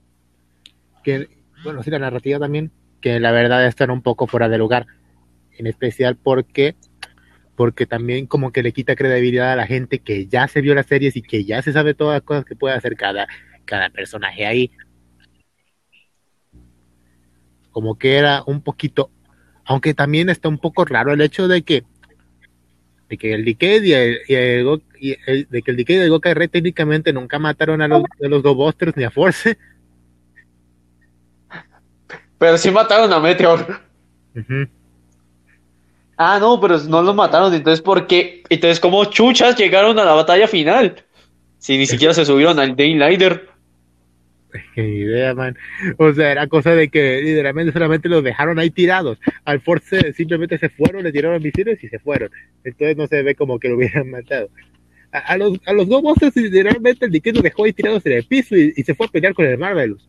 [1.04, 1.28] que,
[1.62, 4.86] bueno, sí, la narrativa también, que la verdad están un poco fuera de lugar,
[5.58, 6.76] en especial porque,
[7.56, 10.86] porque también como que le quita credibilidad a la gente que ya se vio las
[10.86, 13.26] series y que ya se sabe todas las cosas que puede hacer cada,
[13.64, 14.70] cada personaje ahí.
[17.70, 19.10] Como que era un poquito,
[19.64, 21.82] aunque también está un poco raro el hecho de que
[23.08, 26.12] de que el Decade y el, y el y el- de que el Decade y
[26.12, 28.42] el Red técnicamente nunca mataron a los, a los
[28.96, 29.56] ni a Force.
[32.38, 33.80] Pero sí mataron a Meteor.
[36.16, 37.52] Ah, no, pero no los mataron.
[37.52, 38.42] Entonces, ¿por qué?
[38.48, 41.04] Entonces, ¿cómo chuchas llegaron a la batalla final?
[41.58, 43.48] Si ni siquiera se subieron al Daylighter.
[44.76, 45.56] Ni idea, man.
[45.98, 49.18] O sea, era cosa de que literalmente solamente los dejaron ahí tirados.
[49.44, 52.30] Al Force simplemente se fueron, le tiraron misiles y se fueron.
[52.64, 54.48] Entonces no se ve como que lo hubieran matado.
[55.12, 58.56] A, los, a los Go-Busters literalmente el Decade los dejó ahí tirados en el piso
[58.56, 60.06] y, y se fue a pelear con el Marvelous.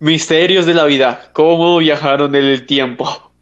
[0.00, 1.30] Misterios de la vida.
[1.32, 3.32] ¿Cómo viajaron en el tiempo?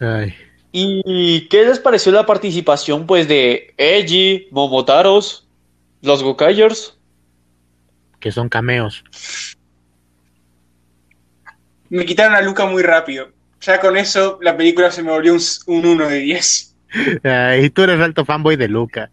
[0.00, 0.34] Ay.
[0.72, 5.46] ¿Y qué les pareció la participación, pues, de Eiji, Momotaros,
[6.02, 6.96] los Gokayers?
[8.18, 9.04] Que son cameos.
[11.90, 13.28] Me quitaron a Luca muy rápido.
[13.60, 16.76] Ya con eso la película se me volvió un, un 1 de 10.
[17.24, 19.10] Ay, y tú eres alto fanboy de Luca.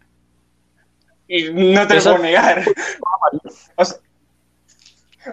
[1.34, 2.62] Y no te lo Esa- puedo negar.
[3.76, 3.96] O sea,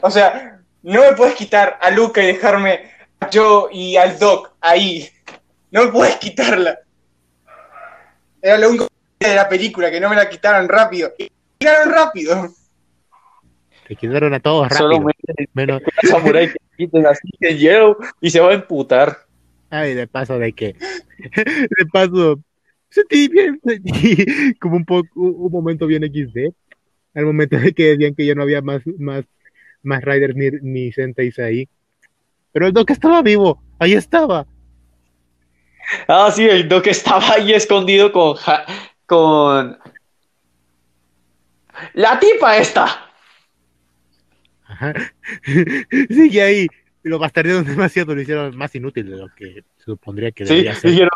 [0.01, 4.53] o sea, no me puedes quitar a Luca y dejarme a yo y al Doc
[4.61, 5.09] ahí.
[5.71, 6.79] No me puedes quitarla.
[8.41, 8.87] Era lo único
[9.19, 11.11] de la película, que no me la quitaron rápido.
[11.17, 12.47] Y quitaron rápido.
[13.85, 14.89] Te quedaron a todos rápido.
[14.91, 19.17] Solamente Menos, el samurái que quiten así de hielo y se va a emputar.
[19.69, 20.75] ay, de paso de que,
[21.35, 22.39] de paso,
[22.89, 26.53] sentí bien, sentí como un poco, un momento bien XD,
[27.15, 29.25] al momento de que decían que ya no había más, más,
[29.83, 31.67] más Riders ni, ni Sentais ahí.
[32.51, 34.45] Pero el Doc estaba vivo, ahí estaba.
[36.07, 38.35] Ah, sí, el Doc estaba ahí escondido con...
[38.35, 38.65] Ja-
[39.05, 39.77] con...
[41.93, 43.09] La tipa esta.
[44.65, 44.93] Ajá.
[46.09, 46.67] Sigue ahí.
[47.03, 51.09] Lo bastardearon demasiado, lo hicieron más inútil de lo que supondría que Sí, debería ser.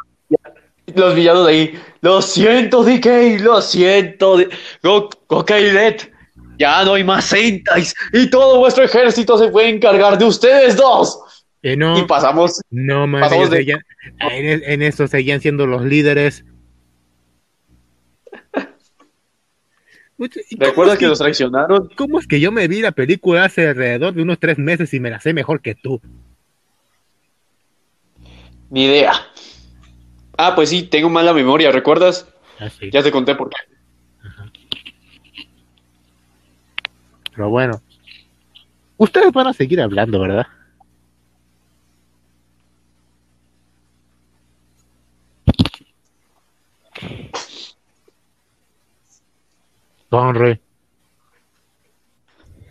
[0.95, 1.81] Los villanos de ahí.
[2.01, 4.37] Lo siento, DK, lo siento.
[4.37, 4.49] de-
[4.83, 6.11] Go, Gokailet.
[6.59, 11.19] Ya no hay más Sentais y todo vuestro ejército se puede encargar de ustedes dos.
[11.63, 12.61] Eh, no, Y pasamos.
[12.69, 13.85] no, man, pasamos ellos de- seguían-
[14.19, 16.45] en, en eso seguían siendo los líderes.
[20.17, 21.89] Mucho- ¿y cómo ¿Recuerdas es que los traicionaron?
[21.95, 24.99] ¿Cómo es que yo me vi la película hace alrededor de unos tres meses y
[24.99, 25.99] me la sé mejor que tú?
[28.69, 29.13] Ni idea.
[30.45, 32.27] Ah, pues sí, tengo mala memoria, ¿recuerdas?
[32.59, 32.91] Así.
[32.91, 33.55] Ya te conté por qué.
[37.33, 37.81] Pero bueno.
[38.97, 40.45] Ustedes van a seguir hablando, ¿verdad?
[50.09, 50.59] Sonre.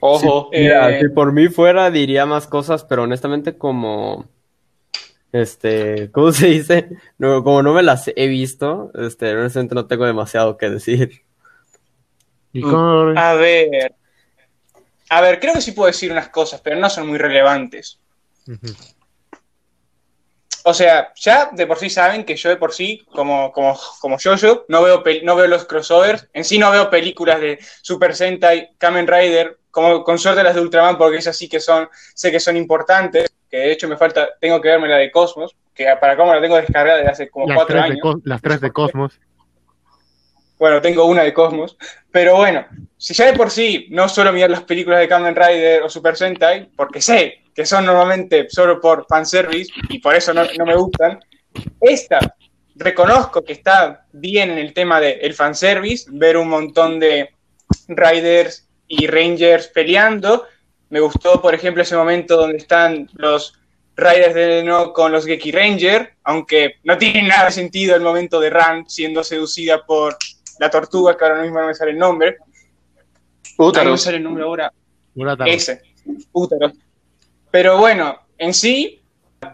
[0.01, 0.51] Ojo.
[0.53, 4.27] Mira, Eh, si por mí fuera diría más cosas, pero honestamente como
[5.33, 6.89] este, ¿cómo se dice?
[7.19, 11.23] No, como no me las he visto, este, honestamente no tengo demasiado que decir.
[12.53, 13.17] ¿Y Mm.
[13.17, 13.95] A ver.
[15.09, 17.99] A ver, creo que sí puedo decir unas cosas, pero no son muy relevantes.
[20.65, 24.17] O sea, ya de por sí saben que yo de por sí, como, como, como
[24.19, 28.15] yo, no veo, pel- no veo los crossovers, en sí no veo películas de Super
[28.15, 32.31] Sentai, Kamen Rider, como con suerte las de Ultraman, porque esas sí que son, sé
[32.31, 35.87] que son importantes, que de hecho me falta, tengo que verme la de Cosmos, que
[36.01, 38.17] para cómo la tengo descargada desde hace como Las cuatro de años.
[38.25, 39.21] Las tres de Cosmos.
[40.59, 41.77] Bueno, tengo una de Cosmos.
[42.11, 42.65] Pero bueno,
[42.97, 46.17] si ya de por sí no suelo mirar las películas de Kamen Rider o Super
[46.17, 50.75] Sentai, porque sé que son normalmente solo por fanservice y por eso no, no me
[50.75, 51.21] gustan,
[51.79, 52.35] esta
[52.75, 57.29] reconozco que está bien en el tema del fanservice, ver un montón de
[57.89, 60.47] Riders y Rangers peleando.
[60.93, 63.59] Me gustó, por ejemplo, ese momento donde están los
[63.97, 68.39] Riders de no con los Geki Ranger, aunque no tiene nada de sentido el momento
[68.39, 70.19] de Ran siendo seducida por
[70.59, 72.37] la tortuga, que ahora mismo no me sale el nombre.
[73.59, 74.71] Ah, no me sale el nombre ahora.
[75.47, 75.81] Ese,
[76.31, 76.71] útero.
[77.51, 79.03] Pero bueno, en sí,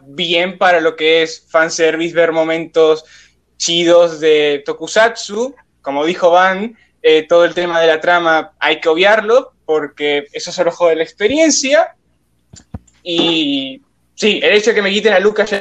[0.06, 3.04] bien para lo que es fanservice, ver momentos
[3.58, 5.54] chidos de Tokusatsu.
[5.82, 10.50] Como dijo Van, eh, todo el tema de la trama hay que obviarlo, porque eso
[10.52, 11.94] solo jode la experiencia.
[13.02, 13.82] Y
[14.14, 15.60] sí, el hecho de que me quiten a Lucas ya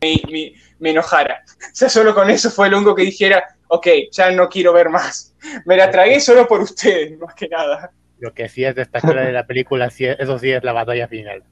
[0.00, 1.42] me, me- me enojara.
[1.72, 4.88] O sea, solo con eso fue lo único que dijera, ok, ya no quiero ver
[4.90, 5.34] más.
[5.64, 7.90] Me la tragué solo por ustedes, más que nada.
[8.18, 11.42] Lo que sí es destacable de la película, es- eso sí es la batalla final.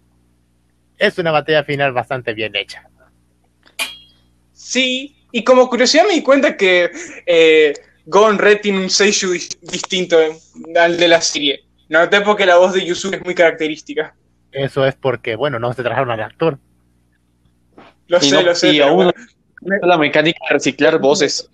[0.99, 2.85] Es una batalla final bastante bien hecha.
[4.53, 6.91] Sí, y como curiosidad me di cuenta que
[7.27, 7.73] eh,
[8.11, 10.17] Gon Red tiene un seiyuu dis- distinto
[10.77, 11.65] al de la serie.
[11.89, 14.15] Noté porque la voz de Yusuke es muy característica.
[14.53, 16.59] Eso es porque, bueno, no se trajeron al actor.
[18.09, 18.69] Lo Y sé, no- lo sé.
[18.75, 19.13] y pero, aún
[19.83, 21.49] la mecánica de reciclar voces.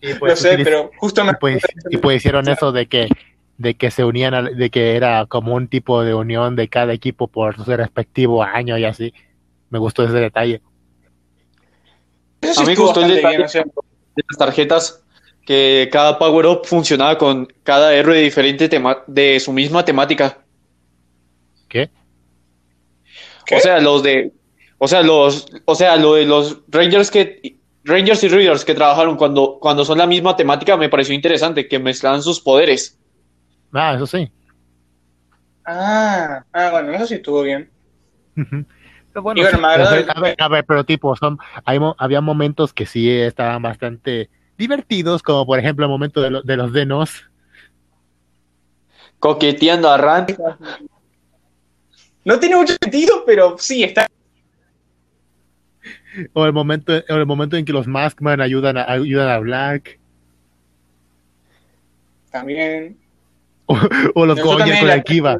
[0.00, 1.32] Y lo pues, sé, pero justo me...
[1.32, 3.08] y pues, y pues hicieron eso de que
[3.58, 7.28] de que se unían, de que era como un tipo de unión de cada equipo
[7.28, 9.12] por su respectivo año y así.
[9.68, 10.62] Me gustó ese detalle.
[12.40, 13.64] Eso sí A mí me gustó el detalle bien, o sea,
[14.16, 15.02] de las tarjetas
[15.44, 20.38] que cada power up funcionaba con cada héroe diferente tema de su misma temática.
[21.68, 21.90] ¿Qué?
[23.46, 23.56] ¿Qué?
[23.56, 24.32] O sea, los de
[24.78, 29.16] o sea, los o sea, lo de los Rangers que Rangers y Readers que trabajaron
[29.16, 32.98] cuando cuando son la misma temática me pareció interesante que mezclan sus poderes.
[33.72, 34.30] Ah, eso sí.
[35.64, 37.70] Ah, ah, bueno, eso sí estuvo bien.
[39.12, 39.64] Pero bueno, bueno, sí,
[40.14, 45.44] a, ver, a pero tipo, son, hay, había momentos que sí estaban bastante divertidos, como
[45.46, 47.24] por ejemplo el momento de, lo- de los denos.
[49.18, 50.36] Coqueteando a Rand.
[52.24, 54.06] No tiene mucho sentido, pero sí, está...
[56.32, 59.98] O el momento, o el momento en que los Maskman ayudan a, ayudan a Black.
[62.30, 62.96] También...
[63.66, 63.76] O,
[64.14, 65.38] o los también con la- el Kiva.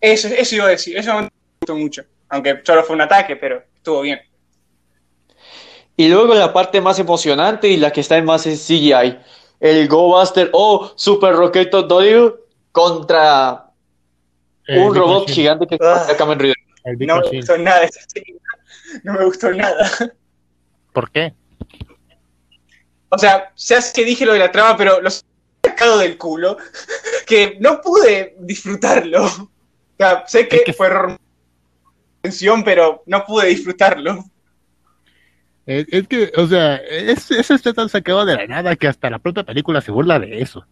[0.00, 1.28] Eso, eso iba a decir, eso me
[1.60, 2.02] gustó mucho.
[2.30, 4.20] Aunque solo fue un ataque, pero estuvo bien.
[5.96, 9.18] Y luego la parte más emocionante y la que está en más es CGI.
[9.60, 12.34] El Go Buster o Super Roqueto W
[12.70, 13.66] contra
[14.66, 16.06] El un Big robot Machine, gigante que Ah.
[16.16, 16.56] Kamen Rider.
[17.00, 18.36] No me gustó nada esa serie.
[19.02, 19.90] No me gustó nada.
[20.92, 21.34] ¿Por qué?
[23.10, 25.12] O sea, ya sé que dije lo de la trama, pero lo he
[25.68, 26.56] sacado del culo,
[27.26, 29.24] que no pude disfrutarlo.
[29.24, 29.50] O
[29.98, 31.18] sea, sé que, Es que- fue error
[32.20, 34.24] atención, pero no pude disfrutarlo.
[35.66, 39.10] Es, es que, o sea, es, eso está tan sacado de la nada que hasta
[39.10, 40.64] la propia película se burla de eso.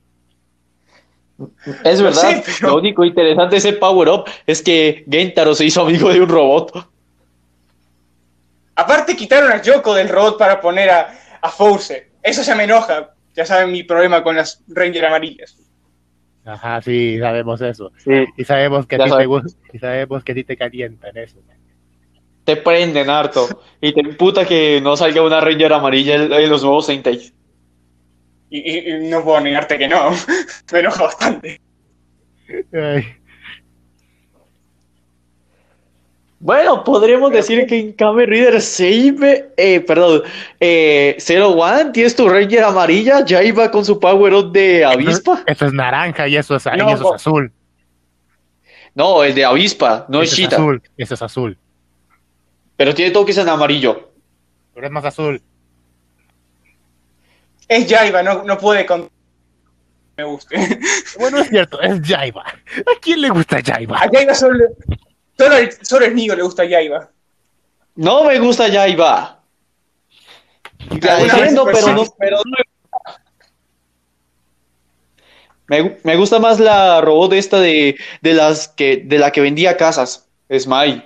[1.85, 5.67] Es verdad, sé, pero- lo único interesante de ese Power Up es que Gentaro se
[5.67, 6.89] hizo amigo de un robot.
[8.75, 12.11] Aparte, quitaron a Yoko del robot para poner a, a Force.
[12.23, 13.11] Eso ya me enoja.
[13.35, 15.57] Ya saben mi problema con las Ranger amarillas.
[16.47, 17.93] Ajá, sí, sabemos eso.
[17.99, 18.25] Sí.
[18.37, 21.39] Y sabemos que a ti te gusta, y sabemos que a ti te calientan eso.
[22.45, 23.49] Te prenden harto.
[23.81, 27.21] Y te imputa que no salga una Ranger amarilla en, en los nuevos Sentai.
[28.49, 30.11] Y, y- y no puedo negarte que no.
[30.73, 31.61] me enoja bastante.
[32.73, 33.05] Ay,
[36.39, 40.23] Bueno, podríamos decir que en Kamen Rider Save, eh, perdón,
[40.61, 45.43] eh, Zero One, tienes tu Ranger amarilla, ya iba con su Power Up de avispa.
[45.47, 47.53] Eso es naranja y eso es, y No, eso es azul.
[48.95, 50.57] No, el de avispa, no es Eso Cheetah.
[50.57, 50.83] azul.
[50.97, 51.59] Eso es azul.
[52.77, 54.11] Pero tiene toques en amarillo.
[54.75, 55.41] Pero es más azul.
[57.67, 59.09] Es Jaiba, no, no puede con...
[60.19, 60.57] Me guste.
[61.19, 62.43] Bueno, es cierto, es Jaiba.
[62.43, 63.99] ¿A quién le gusta Jaiba?
[63.99, 64.65] A Jaiba solo,
[65.39, 67.11] solo, el- solo el Nigo le gusta a Jaiba.
[67.97, 69.39] No me gusta.
[71.01, 71.33] La pues,
[71.65, 72.11] pero no, sí.
[72.19, 73.23] pero no me gusta.
[75.69, 79.41] Me, gu- me gusta más la robot esta de, de las que de la que
[79.41, 81.03] vendía casas, Smile.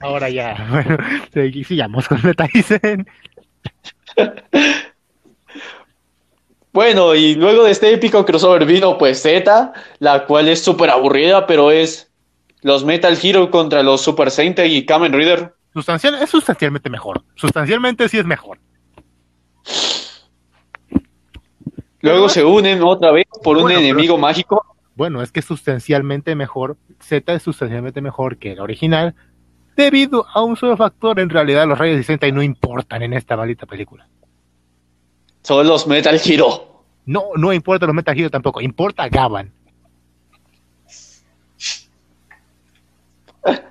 [0.00, 0.98] Ahora ya, bueno,
[1.64, 3.06] sigamos con Tyson.
[6.74, 11.46] Bueno, y luego de este épico crossover vino pues Z, la cual es súper aburrida,
[11.46, 12.12] pero es
[12.62, 15.54] los Metal Hero contra los Super Sentai y Kamen Rider.
[15.72, 17.22] Sustancial, es sustancialmente mejor.
[17.36, 18.58] Sustancialmente sí es mejor.
[22.00, 24.66] Luego se unen otra vez por un pero- enemigo mágico.
[24.96, 26.76] Bueno, es que es sustancialmente mejor.
[27.00, 29.14] Z es sustancialmente mejor que el original.
[29.76, 33.36] Debido a un solo factor, en realidad los rayos de Sentai no importan en esta
[33.36, 34.08] maldita película.
[35.44, 36.82] Son los Metal Hero.
[37.04, 39.52] No, no importa los Metal Hero tampoco, importa Gaban.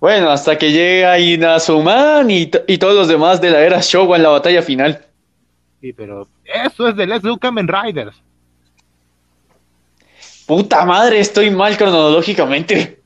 [0.00, 4.22] Bueno, hasta que llega Inazuman y, y todos los demás de la era Showa en
[4.22, 5.06] la batalla final.
[5.80, 8.22] Sí, pero eso es de Let's Do Kamen Riders.
[10.46, 13.00] Puta madre, estoy mal cronológicamente.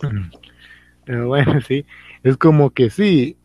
[1.04, 1.84] Pero bueno, sí,
[2.22, 3.36] es como que sí.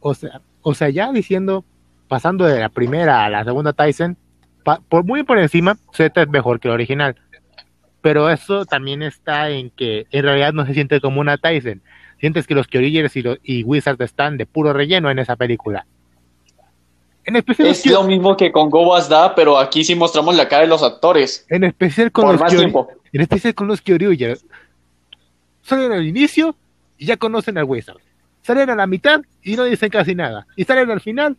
[0.00, 1.64] O sea, o sea, ya diciendo,
[2.08, 4.16] pasando de la primera a la segunda Tyson,
[4.64, 7.16] pa- por muy por encima, Z es mejor que el original.
[8.02, 11.82] Pero eso también está en que en realidad no se siente como una Tyson.
[12.18, 15.86] Sientes que los Kyoriggers y, los, y Wizards están de puro relleno en esa película.
[17.24, 20.62] En especial, Es lo mismo que con Gobas Da, pero aquí sí mostramos la cara
[20.62, 21.46] de los actores.
[21.50, 22.88] en especial con Por los más Kyori- tiempo.
[23.12, 24.46] En especial con los Kyoryugers.
[25.62, 26.56] Salen al inicio
[26.96, 27.98] y ya conocen al Wizard.
[28.50, 30.44] Salen a la mitad y no dicen casi nada.
[30.56, 31.36] Y salen al final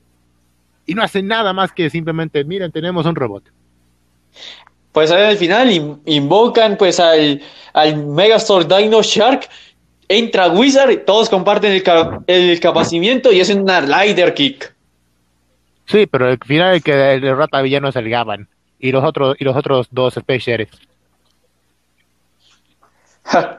[0.85, 3.43] y no hacen nada más que simplemente, miren, tenemos un robot.
[4.93, 7.41] Pues al final in- invocan pues al,
[7.73, 9.49] al Megazord Dino Shark,
[10.07, 14.73] entra Wizard, todos comparten el, ca- el capacimiento y hacen una Lider Kick.
[15.87, 18.47] Sí, pero al final el que el rata villano es el Gaban.
[18.79, 20.79] Y los otros, y los otros dos Space Sheriffs.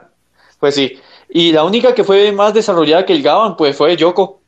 [0.59, 0.97] Pues sí.
[1.35, 4.41] Y la única que fue más desarrollada que el Gaban pues fue Yoko.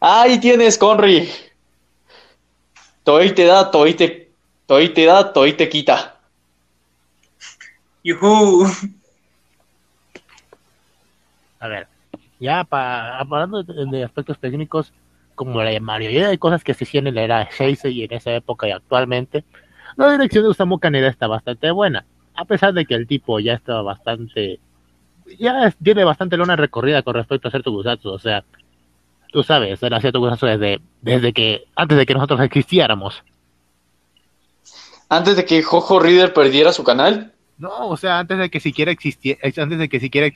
[0.00, 1.28] Ahí tienes, Conry.
[3.02, 4.30] Toy te da, Toy te,
[4.66, 6.20] Toy te da, Toy te quita.
[8.04, 8.66] Yuhu.
[11.58, 11.88] A ver,
[12.38, 14.92] ya pa- hablando de, de aspectos técnicos,
[15.34, 18.32] como la mayoría de cosas que se hacían en la era Heisei y en esa
[18.32, 19.44] época y actualmente,
[19.96, 23.54] la dirección de Osamu Kaneda está bastante buena, a pesar de que el tipo ya
[23.54, 24.60] estaba bastante,
[25.38, 28.44] ya tiene bastante lona recorrida con respecto a hacer Tokusatsu, o sea,
[29.32, 33.22] tú sabes, él hacía Tokusatsu desde, desde que, antes de que nosotros existiéramos.
[35.08, 37.32] Antes de que Jojo Reader perdiera su canal.
[37.56, 40.32] No, o sea, antes de que siquiera existiera, antes de que siquiera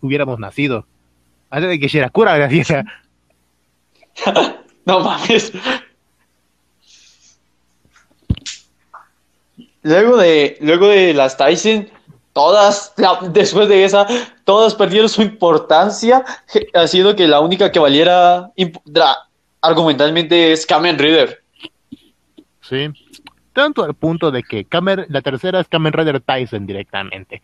[0.00, 0.86] hubiéramos nacido,
[1.50, 2.84] antes de que Shirakura naciera.
[4.88, 5.52] No mames.
[9.82, 11.88] Luego de, luego de las Tyson,
[12.38, 12.94] todas,
[13.32, 14.06] después de esa,
[14.44, 16.24] todas perdieron su importancia,
[16.72, 18.52] haciendo que la única que valiera
[19.60, 21.42] argumentalmente es Kamen Rider.
[22.60, 22.90] Sí.
[23.52, 27.42] Tanto al punto de que Kamen- la tercera es Kamen Rider Tyson directamente.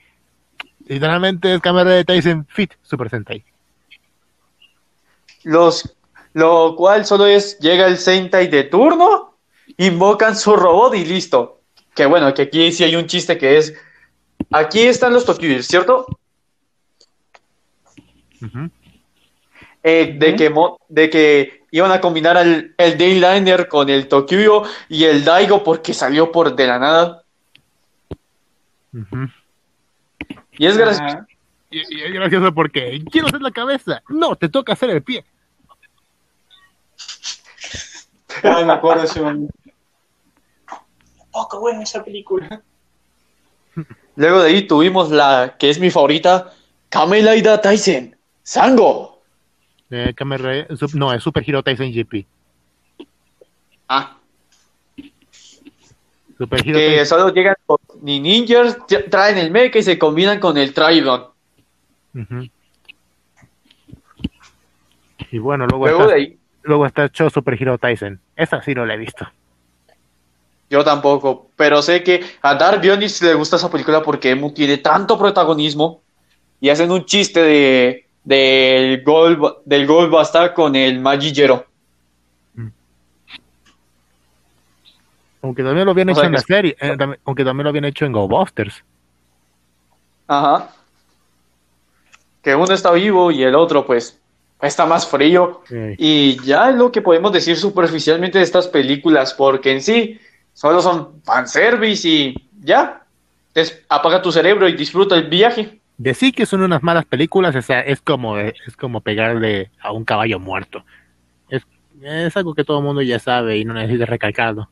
[0.87, 3.45] Literalmente es Kamen Rider Tyson Fit Super Sentai.
[5.43, 5.93] Los,
[6.35, 9.35] lo cual solo es, llega el Sentai de turno,
[9.77, 11.63] invocan su robot y listo.
[11.97, 13.75] Que bueno, que aquí sí hay un chiste que es,
[14.55, 16.07] aquí están los Tokyo, ¿cierto?
[19.83, 24.63] Eh, de, que mo- de que iban a combinar al, el Dayliner con el Tokyo
[24.89, 27.25] y el Daigo porque salió por de la nada.
[30.53, 31.05] Y es gracioso.
[31.05, 31.27] Ajá.
[31.71, 34.03] Y, y es gracioso porque quiero hacer la cabeza.
[34.09, 35.25] No, te toca hacer el pie.
[38.43, 39.53] Ay, me acuerdo de ese momento.
[41.33, 42.63] Poco buena esa película.
[44.17, 46.53] Luego de ahí tuvimos la que es mi favorita,
[46.89, 49.23] Kamelaida Tyson, Sango.
[49.91, 50.15] Eh,
[50.95, 52.27] no, es Super Hero Tyson GP.
[53.89, 54.17] Ah,
[56.39, 59.99] Super Hero que Tyson- solo llegan los ni ninjas, tra- traen el mecha y se
[59.99, 61.27] combinan con el Tridon.
[62.15, 62.49] Ujú.
[65.31, 68.21] Y bueno, luego, Luego está, de ahí, luego está Cho Super Hero Tyson.
[68.37, 69.27] Esa sí no la he visto.
[70.71, 74.79] Yo tampoco, pero sé que a Dark Bionis le gusta esa película porque Emu tiene
[74.79, 76.01] tanto protagonismo
[76.61, 80.11] y hacen un chiste de del gol del gol
[80.55, 81.67] con el Magillero.
[85.43, 86.77] Aunque también lo habían O hecho en la es- serie.
[86.81, 88.83] eh, también- aunque también lo habían hecho en Go Busters.
[90.27, 90.71] Ajá.
[92.43, 94.19] Que uno está vivo y el otro pues
[94.63, 95.61] está más frío.
[95.69, 95.77] Sí.
[95.99, 100.19] Y ya es lo que podemos decir superficialmente de estas películas, porque en sí
[100.55, 103.03] solo son fanservice y ya.
[103.55, 105.81] Des- apaga tu cerebro y disfruta el viaje.
[105.97, 110.41] Decir que son unas malas películas es, es como es como pegarle a un caballo
[110.41, 110.85] muerto.
[111.49, 111.63] Es,
[112.03, 114.69] es algo que todo el mundo ya sabe y no necesita recalcarlo.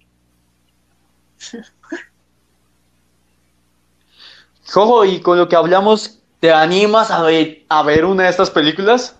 [4.66, 8.50] Jojo, y con lo que hablamos, ¿te animas a ver, a ver una de estas
[8.50, 9.16] películas?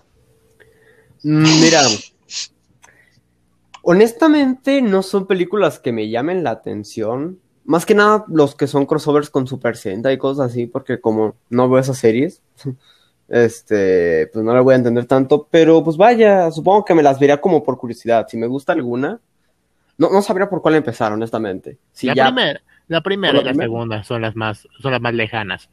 [1.23, 1.81] Mm, Mira,
[3.83, 7.39] honestamente no son películas que me llamen la atención.
[7.65, 11.35] Más que nada los que son crossovers con Super Sentai y cosas así, porque como
[11.49, 12.41] no veo esas series,
[13.29, 15.47] este, pues no la voy a entender tanto.
[15.51, 18.27] Pero pues vaya, supongo que me las vería como por curiosidad.
[18.27, 19.19] Si me gusta alguna,
[19.97, 21.77] no, no sabría por cuál empezar, honestamente.
[21.91, 24.91] Si la ya, primera, la primera ¿Por y la la segunda son las más son
[24.91, 25.69] las más lejanas.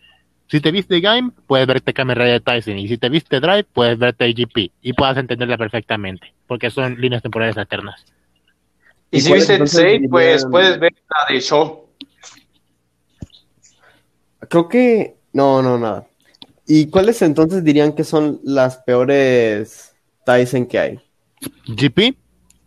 [0.50, 2.76] Si te viste Game, puedes verte Kamen Rider Tyson.
[2.76, 4.72] Y si te viste Drive, puedes verte AGP.
[4.82, 6.34] Y puedas entenderla perfectamente.
[6.48, 8.04] Porque son líneas temporales alternas.
[9.12, 11.86] Y, ¿Y si cuáles viste Sei, pues puedes ver la de Show.
[14.48, 16.08] creo que, no, no, nada.
[16.66, 19.94] ¿Y cuáles entonces dirían que son las peores
[20.24, 21.00] Tyson que hay?
[21.68, 22.16] GP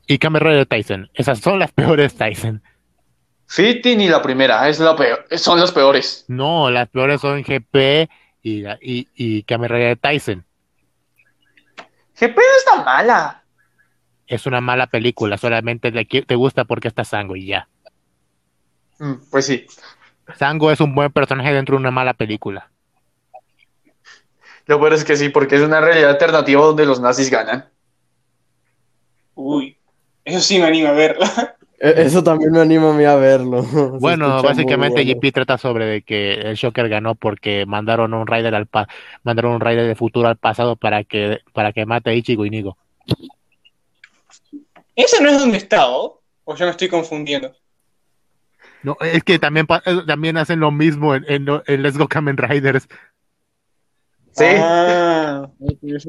[0.07, 1.09] y Kamen Rider Tyson.
[1.13, 2.61] Esas son las peores Tyson.
[3.53, 6.25] Fitting y la primera, es la peor, son las peores.
[6.27, 8.09] No, las peores son GP
[8.41, 10.43] y, y, y Rider Tyson.
[12.19, 13.43] GP no está mala.
[14.25, 17.67] Es una mala película, solamente te, te gusta porque está Sango y ya.
[18.97, 19.67] Mm, Pues sí.
[20.35, 22.71] Sango es un buen personaje dentro de una mala película.
[24.65, 27.69] Lo peor es que sí, porque es una realidad alternativa donde los nazis ganan.
[29.35, 29.77] Uy,
[30.25, 31.52] eso sí me anima a verla.
[31.83, 33.61] E- Eso también me anima a mí a verlo.
[33.63, 35.19] Se Bueno, básicamente bueno.
[35.19, 38.87] GP trata sobre de que el Shocker ganó porque mandaron un Rider al pa
[39.23, 42.49] mandaron un Rider de futuro al pasado para que para que mate a Ichigo y
[42.49, 42.77] Nigo.
[44.95, 46.21] ¿Ese no es donde está, ¿o?
[46.45, 47.53] ¿O yo me estoy confundiendo?
[48.81, 52.37] No, es que también eh, también hacen lo mismo en, en, en Let's Go Kamen
[52.37, 52.87] Riders.
[54.33, 54.45] Sí.
[54.57, 55.47] Ah,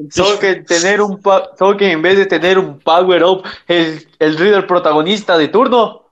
[0.09, 4.37] Solo que tener un solo que en vez de tener un power up, el, el
[4.37, 6.09] Reader protagonista de turno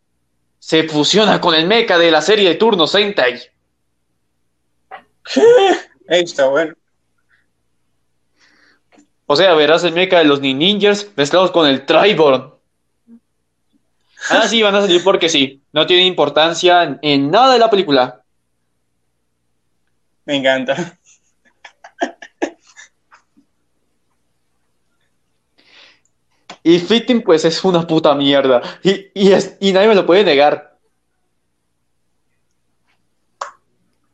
[0.60, 3.42] se fusiona con el mecha de la serie de turno Sentai.
[6.10, 6.76] ahí está bueno.
[9.26, 12.54] O sea, verás el mecha de los Ninjas mezclados con el Triborn.
[14.30, 15.62] Ah, sí, van a salir porque sí.
[15.72, 18.22] No tiene importancia en, en nada de la película.
[20.26, 20.98] Me encanta.
[26.64, 28.62] Y Fitting, pues es una puta mierda.
[28.84, 30.78] Y, y, es- y nadie me lo puede negar.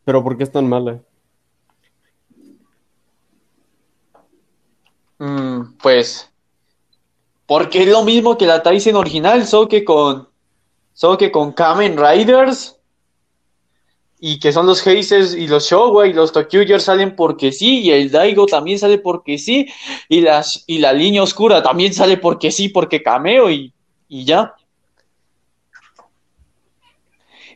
[0.04, 1.02] Pero ¿por qué es tan mala?
[5.20, 6.30] Mm, pues.
[7.46, 10.30] Porque es lo mismo que la Tyson original, solo que con.
[10.94, 12.79] Solo que con Kamen Riders.
[14.20, 17.82] Y que son los Hazers y los Showa y los Tokyugers salen porque sí.
[17.82, 19.68] Y el Daigo también sale porque sí.
[20.10, 23.74] Y, las, y la línea oscura también sale porque sí, porque cameo y,
[24.10, 24.56] y ya.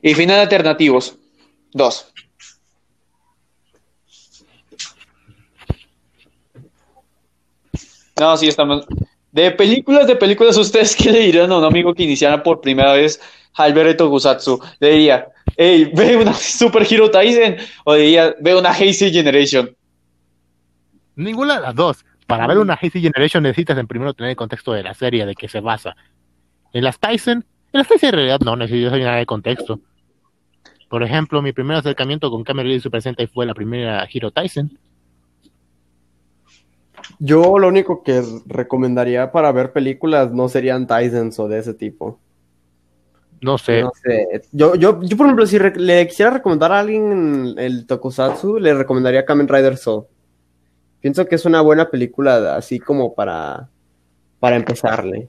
[0.01, 1.17] Y final alternativos.
[1.71, 2.13] Dos.
[8.19, 8.85] No, sí, estamos.
[9.31, 12.93] De películas, de películas, ¿ustedes qué le dirían a un amigo que iniciara por primera
[12.93, 13.19] vez
[13.55, 14.59] Alberto Gusatsu?
[14.79, 15.27] Le diría,
[15.57, 19.75] hey, ve una Super Hero Tyson, o diría, ve una Hazy Generation.
[21.15, 22.05] Ninguna de las dos.
[22.27, 25.35] Para ver una Hazy Generation necesitas en primero tener el contexto de la serie, de
[25.35, 25.95] que se basa.
[26.71, 29.79] En las Tyson, en las Tyson en realidad no necesitas nada de contexto.
[30.89, 34.77] Por ejemplo, mi primer acercamiento con Kamen Rider Super Sentai fue la primera Hero Tyson.
[37.19, 42.19] Yo lo único que recomendaría para ver películas no serían Tysons o de ese tipo.
[43.43, 44.41] No sé, No sé.
[44.51, 49.25] Yo, yo, yo por ejemplo, si le quisiera recomendar a alguien el Tokusatsu, le recomendaría
[49.25, 50.05] Kamen Rider Soul.
[51.01, 53.69] Pienso que es una buena película así como para,
[54.39, 55.27] para empezarle.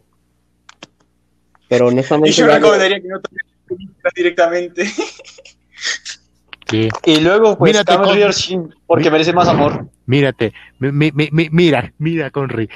[1.69, 2.31] Pero honestamente...
[2.31, 3.21] Y yo recomendaría que no
[3.67, 4.85] películas directamente.
[6.71, 6.89] sí.
[7.05, 9.89] Y luego, pues, Mírate, Kamen con- Rider Shin, porque merece más amor.
[10.07, 12.69] Mírate, mi- mi- mi- mira, mira, Conry.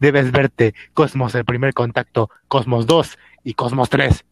[0.00, 4.24] Debes verte Cosmos, el primer contacto, Cosmos 2 y Cosmos 3.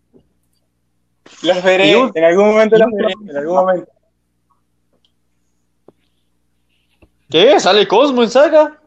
[1.42, 3.92] Los veré, un- en algún momento un- veré, en algún momento.
[7.30, 7.58] ¿Qué?
[7.60, 8.80] ¿Sale Cosmo en saga?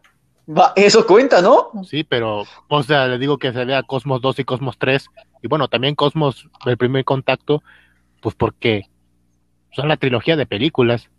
[0.50, 1.72] Va, eso cuenta, ¿no?
[1.86, 5.08] Sí, pero, o sea, le digo que se vea Cosmos 2 y Cosmos 3.
[5.42, 7.64] Y bueno, también Cosmos, el primer contacto,
[8.22, 8.84] pues porque
[9.72, 11.10] son la trilogía de películas.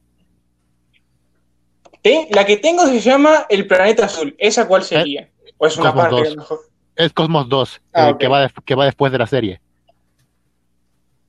[2.03, 4.35] Eh, La que tengo se llama El Planeta Azul.
[4.39, 5.31] ¿Esa cuál sería?
[5.59, 6.27] ¿O es una Cosmos parte dos.
[6.27, 6.59] a lo mejor?
[6.99, 9.61] Es Cosmos 2, Ah, que, va de- que va después de la serie.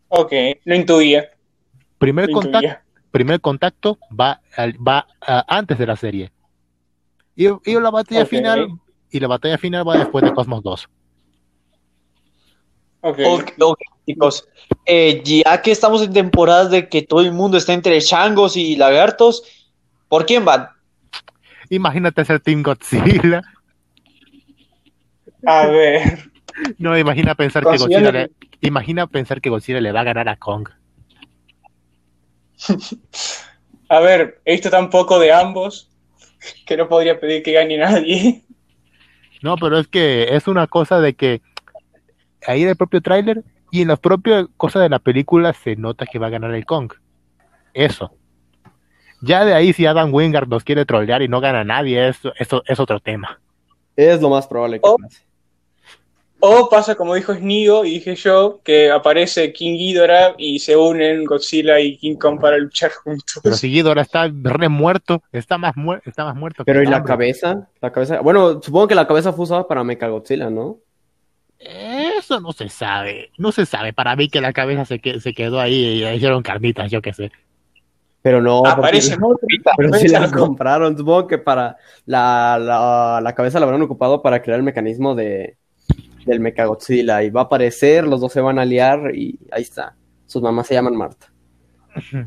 [0.10, 0.34] Ok,
[0.66, 1.30] lo intuía.
[2.00, 2.84] primer Lo contacto, intuía.
[3.12, 4.42] primer contacto va,
[4.86, 5.08] va
[5.48, 6.32] antes de la serie.
[7.36, 8.68] Y, y la batalla final
[9.12, 10.90] y la batalla final va después de Cosmos 2.
[13.02, 13.20] Ok.
[13.28, 14.48] Ok, ok, chicos.
[14.86, 18.76] Eh, ya que estamos en temporadas de que todo el mundo está entre changos y
[18.76, 19.44] lagartos,
[20.08, 20.68] ¿por quién van?
[21.70, 23.42] Imagínate ser Team Godzilla.
[25.46, 26.30] A ver.
[26.78, 28.32] No, imagina pensar que Godzilla le,
[28.62, 30.68] imagina pensar que Godzilla le va a ganar a Kong.
[33.90, 35.90] A ver, he visto tan poco de ambos
[36.66, 38.44] que no podría pedir que gane nadie.
[39.42, 41.42] No, pero es que es una cosa de que
[42.46, 46.06] ahí en el propio tráiler y en las propias cosas de la película se nota
[46.06, 46.92] que va a ganar el Kong.
[47.74, 48.14] Eso.
[49.22, 52.64] Ya de ahí si Adam Wingard nos quiere trollear y no gana nadie, eso, eso
[52.68, 53.40] es otro tema.
[53.96, 54.98] Es lo más probable que Oh.
[54.98, 55.24] pase.
[56.42, 61.26] O pasa como dijo Snigo y dije yo, que aparece King Ghidorah y se unen
[61.26, 63.42] Godzilla y King Kong para luchar juntos.
[63.44, 66.86] Pero si Ghidorah está re muerto, está más, muer- está más muerto que Pero ¿y
[66.86, 67.10] la hambre.
[67.10, 67.68] cabeza?
[67.82, 68.22] La cabeza.
[68.22, 70.78] Bueno, supongo que la cabeza fue usada para Mechagodzilla, ¿no?
[71.60, 73.32] Eso no se sabe.
[73.38, 73.92] No se sabe.
[73.92, 77.02] Para mí que la cabeza se, que- se quedó ahí y le hicieron carnitas, yo
[77.02, 77.32] qué sé.
[78.22, 78.66] Pero no.
[78.66, 79.46] Aparece porque-.
[79.78, 81.76] Pero si la compraron, supongo que para
[82.06, 85.58] la, la, la cabeza la habrán ocupado para crear el mecanismo de
[86.26, 89.96] del Mechagodzilla y va a aparecer, los dos se van a liar y ahí está.
[90.26, 91.32] Sus mamás se llaman Marta.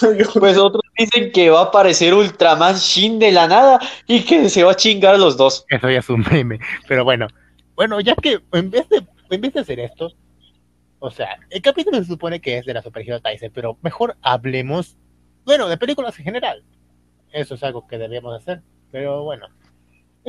[0.00, 4.62] Pues otros dicen que va a aparecer Ultraman Shin de la nada y que se
[4.62, 5.64] va a chingar a los dos.
[5.68, 6.58] Eso ya es un meme.
[6.86, 7.26] Pero bueno.
[7.74, 10.12] Bueno, ya que en vez de, en vez de hacer esto,
[10.98, 14.16] o sea, el capítulo se supone que es de la Super Hero Tyson, pero mejor
[14.22, 14.96] hablemos,
[15.44, 16.64] bueno, de películas en general.
[17.32, 18.62] Eso es algo que debíamos hacer.
[18.90, 19.46] Pero bueno,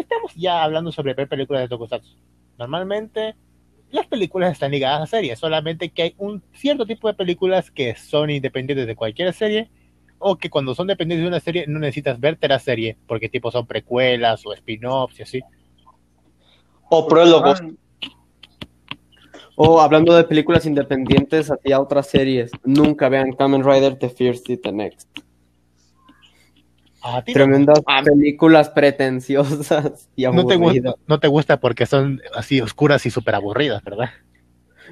[0.02, 2.16] estamos ya hablando sobre ver películas de Tokusatsu.
[2.58, 3.36] Normalmente
[3.92, 7.96] las películas están ligadas a series, solamente que hay un cierto tipo de películas que
[7.96, 9.70] son independientes de cualquier serie
[10.20, 13.52] o que cuando son dependientes de una serie no necesitas verte la serie porque tipo
[13.52, 15.42] son precuelas o spin-offs y así.
[16.90, 17.62] O prólogos.
[19.56, 24.58] O hablando de películas independientes hacia otras series, nunca vean Kamen Rider The First y
[24.58, 25.29] The Next.
[27.02, 28.02] A ti no- Tremendas Ah.
[28.04, 30.94] películas pretenciosas y no, te aburridas.
[30.94, 34.10] gusta, no te gusta porque son así oscuras y súper aburridas, ¿verdad?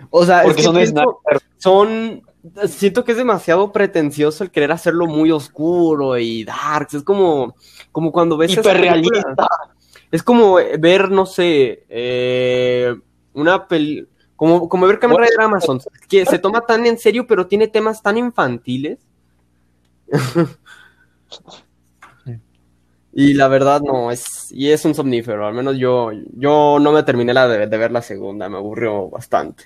[0.10, 1.22] O sea, Porque es que son de pienso-
[1.58, 2.22] son
[2.70, 6.94] siento que es demasiado pretencioso el querer hacerlo muy oscuro y darks.
[6.94, 7.56] Es como,
[7.92, 9.22] como cuando ves Hiperrealista.
[9.24, 9.50] película.
[10.12, 12.96] Es como ver, no sé, eh,
[13.34, 17.48] una peli como, como ver Kamen Rider Amazon, que se toma tan en serio, pero
[17.48, 19.00] tiene temas tan infantiles.
[23.20, 27.02] y la verdad no, es, y es un somnífero, al menos yo, yo no me
[27.02, 29.64] terminé la de, de ver la segunda, me aburrió bastante.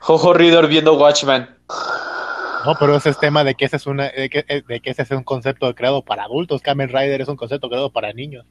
[0.00, 1.46] Jojo Reader viendo Watchmen.
[2.64, 5.02] No, pero ese es tema de que ese es una, de que, de que ese
[5.02, 6.62] es un concepto creado para adultos.
[6.62, 8.46] Kamen Rider es un concepto creado para niños.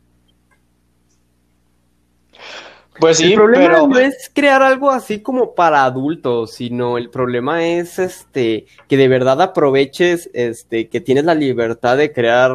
[3.00, 7.10] Pues sí, el problema pero no es crear algo así como para adultos, sino el
[7.10, 12.52] problema es este que de verdad aproveches este que tienes la libertad de crear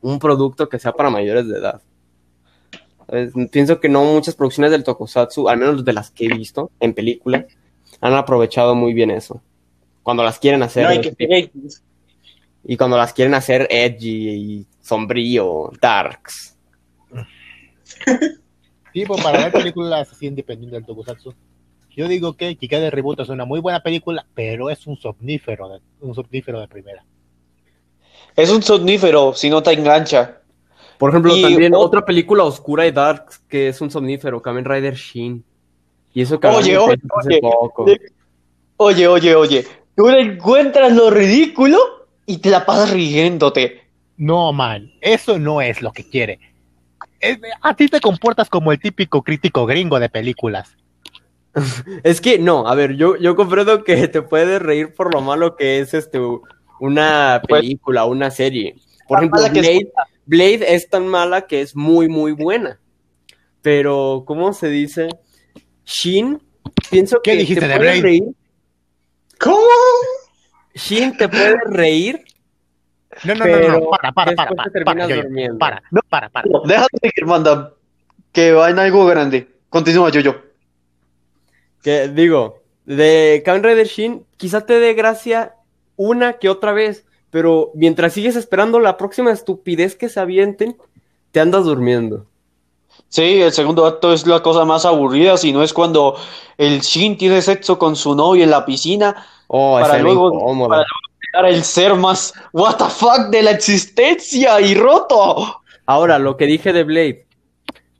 [0.00, 1.80] un producto que sea para mayores de edad.
[3.06, 3.32] ¿Sabes?
[3.50, 6.94] Pienso que no muchas producciones del Tokusatsu, al menos de las que he visto en
[6.94, 7.46] películas,
[8.00, 9.42] han aprovechado muy bien eso.
[10.02, 11.14] Cuando las quieren hacer No que.
[11.18, 11.82] X.
[12.64, 16.56] y cuando las quieren hacer edgy y sombrío, darks.
[18.92, 21.34] Tipo, para ver películas así independientes del Tokusatsu.
[21.90, 25.68] Yo digo que Kika de Reboot es una muy buena película, pero es un somnífero,
[25.68, 27.04] de, un somnífero de primera.
[28.42, 30.38] Es un somnífero si no te engancha.
[30.98, 34.64] Por ejemplo, Y también ot- otra película oscura y dark que es un somnífero, Kamen
[34.64, 35.42] Rider Shin.
[36.12, 37.40] Y eso que Oye, oye, oye.
[37.40, 37.86] poco.
[38.76, 39.66] Oye, oye, oye.
[39.96, 41.78] Tú le encuentras lo ridículo
[42.26, 43.82] y te la pasas riéndote.
[44.16, 46.38] No, man, eso no es lo que quiere.
[47.20, 50.76] Es- a ti te comportas como el típico crítico gringo de películas.
[52.04, 55.56] Es que no, a ver, yo, yo comprendo que te puedes reír por lo malo
[55.56, 56.18] que es este
[56.80, 58.74] una Pues- película, una serie.
[59.06, 59.52] Por ejemplo, es
[60.26, 62.80] Blade, es tan mala que es muy, muy buena.
[63.62, 65.08] Pero, ¿cómo se dice?
[65.84, 66.40] Shin,
[66.90, 68.02] pienso ¿Qué que dijiste te de puedes Blade?
[68.02, 68.24] reír.
[69.40, 69.66] ¿Cómo?
[70.74, 72.24] Shin te puede reír,
[73.24, 75.58] No, no, no, pero no, para, para, para, para, para, yo- yo- durmiendo.
[75.58, 76.48] para, para, para.
[76.48, 77.74] No, déjate seguir, manda.
[78.32, 79.48] Que va en algo grande.
[79.68, 80.36] Continúa, yo, yo.
[81.82, 85.54] Que digo, de Kamen Rider Shin, quizá te dé gracia
[86.00, 90.78] una que otra vez, pero mientras sigues esperando la próxima estupidez que se avienten,
[91.30, 92.26] te andas durmiendo.
[93.08, 96.16] Sí, el segundo acto es la cosa más aburrida, si no es cuando
[96.56, 100.30] el Shin tiene sexo con su novia en la piscina Oh, para luego,
[100.68, 100.84] para
[101.32, 105.60] luego el ser más what the fuck de la existencia y roto.
[105.86, 107.26] Ahora, lo que dije de Blade.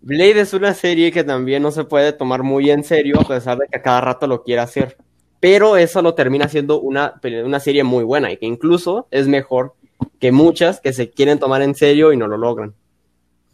[0.00, 3.58] Blade es una serie que también no se puede tomar muy en serio, a pesar
[3.58, 4.96] de que a cada rato lo quiera hacer.
[5.40, 7.14] Pero eso lo termina siendo una,
[7.44, 9.74] una serie muy buena y que incluso es mejor
[10.18, 12.74] que muchas que se quieren tomar en serio y no lo logran.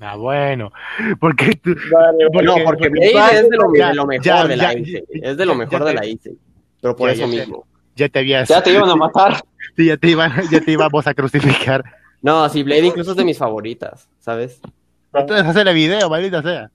[0.01, 0.73] Ah, bueno,
[1.21, 4.57] porque tú, Vale, no, porque Blade es de lo, Ya, de lo mejor ya, de
[4.57, 5.05] la ICE.
[5.23, 6.35] Es de lo mejor ya de la ICE.
[6.83, 7.67] Pero por Ya, eso mismo.
[7.95, 9.43] ya te habías, Ya te iban a matar.
[9.77, 11.83] sí, ya te iban, ya te íbamos a crucificar.
[12.21, 14.61] No, sí, Blade incluso es de mis favoritas, ¿sabes?
[15.15, 16.71] Entonces hacer el video, maldita sea.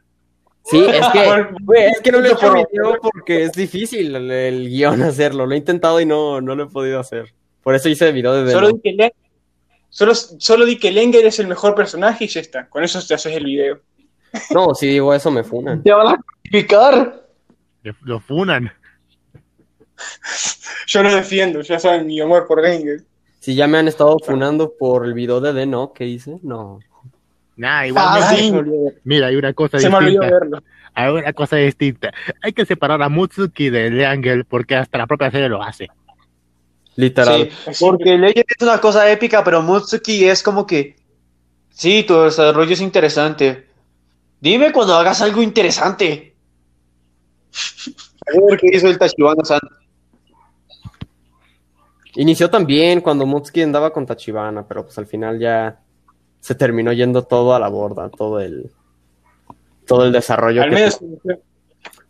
[0.65, 4.31] Sí, es que, güey, es que no lo he hecho video porque es difícil el,
[4.31, 5.45] el guion hacerlo.
[5.45, 7.33] Lo he intentado y no, no lo he podido hacer.
[7.63, 9.11] Por eso hice el video de Solo di, que
[9.89, 12.67] solo, solo di que Lenger es el mejor personaje y ya está.
[12.67, 13.79] Con eso te haces el video.
[14.49, 15.83] No, si digo eso me funan.
[15.83, 17.27] Te van a crucificar.
[18.01, 18.71] Lo funan.
[20.87, 23.03] Yo lo defiendo, ya saben mi amor por Lenger.
[23.39, 26.79] Si ya me han estado funando por el video de Deno que hice, no.
[27.61, 28.03] Nah, igual.
[28.07, 28.51] Ah, mira, sí.
[29.03, 30.39] me hay una cosa se me olvidó distinta.
[30.39, 30.63] verlo.
[30.95, 32.11] Hay una cosa distinta.
[32.41, 35.87] Hay que separar a Mutsuki de Leangel porque hasta la propia serie lo hace.
[36.95, 37.51] Literal.
[37.51, 40.95] Sí, porque Legend es una cosa épica, pero Mutsuki es como que.
[41.69, 43.67] Sí, tu desarrollo es interesante.
[44.39, 46.33] Dime cuando hagas algo interesante.
[48.25, 49.59] A ver qué hizo el Tachibana-san.
[52.15, 55.79] Inició también cuando Mutsuki andaba con Tachibana, pero pues al final ya
[56.41, 58.71] se terminó yendo todo a la borda, todo el
[59.85, 60.99] todo el desarrollo Al que menos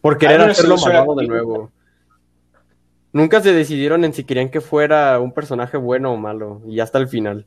[0.01, 1.71] por querer hacerlo malvado de nuevo.
[3.13, 6.97] Nunca se decidieron en si querían que fuera un personaje bueno o malo, y hasta
[6.97, 7.45] el final.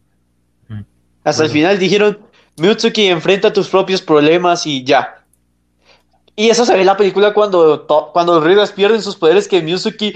[1.24, 2.18] Hasta el final dijeron:
[2.58, 5.24] Mutsuki, enfrenta tus propios problemas y ya.
[6.36, 9.62] Y eso se ve en la película cuando, cuando los Readers pierden sus poderes, que
[9.62, 10.14] Mutsuki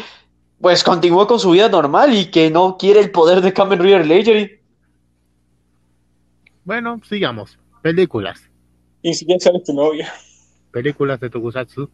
[0.61, 4.05] pues continúa con su vida normal y que no quiere el poder de Kamen Rider
[4.05, 4.58] Legendary.
[6.69, 7.59] Bueno, sigamos.
[7.81, 8.43] Películas.
[9.03, 10.13] ni siquiera sabes tu novia.
[10.71, 11.89] Películas de Tokusatsu.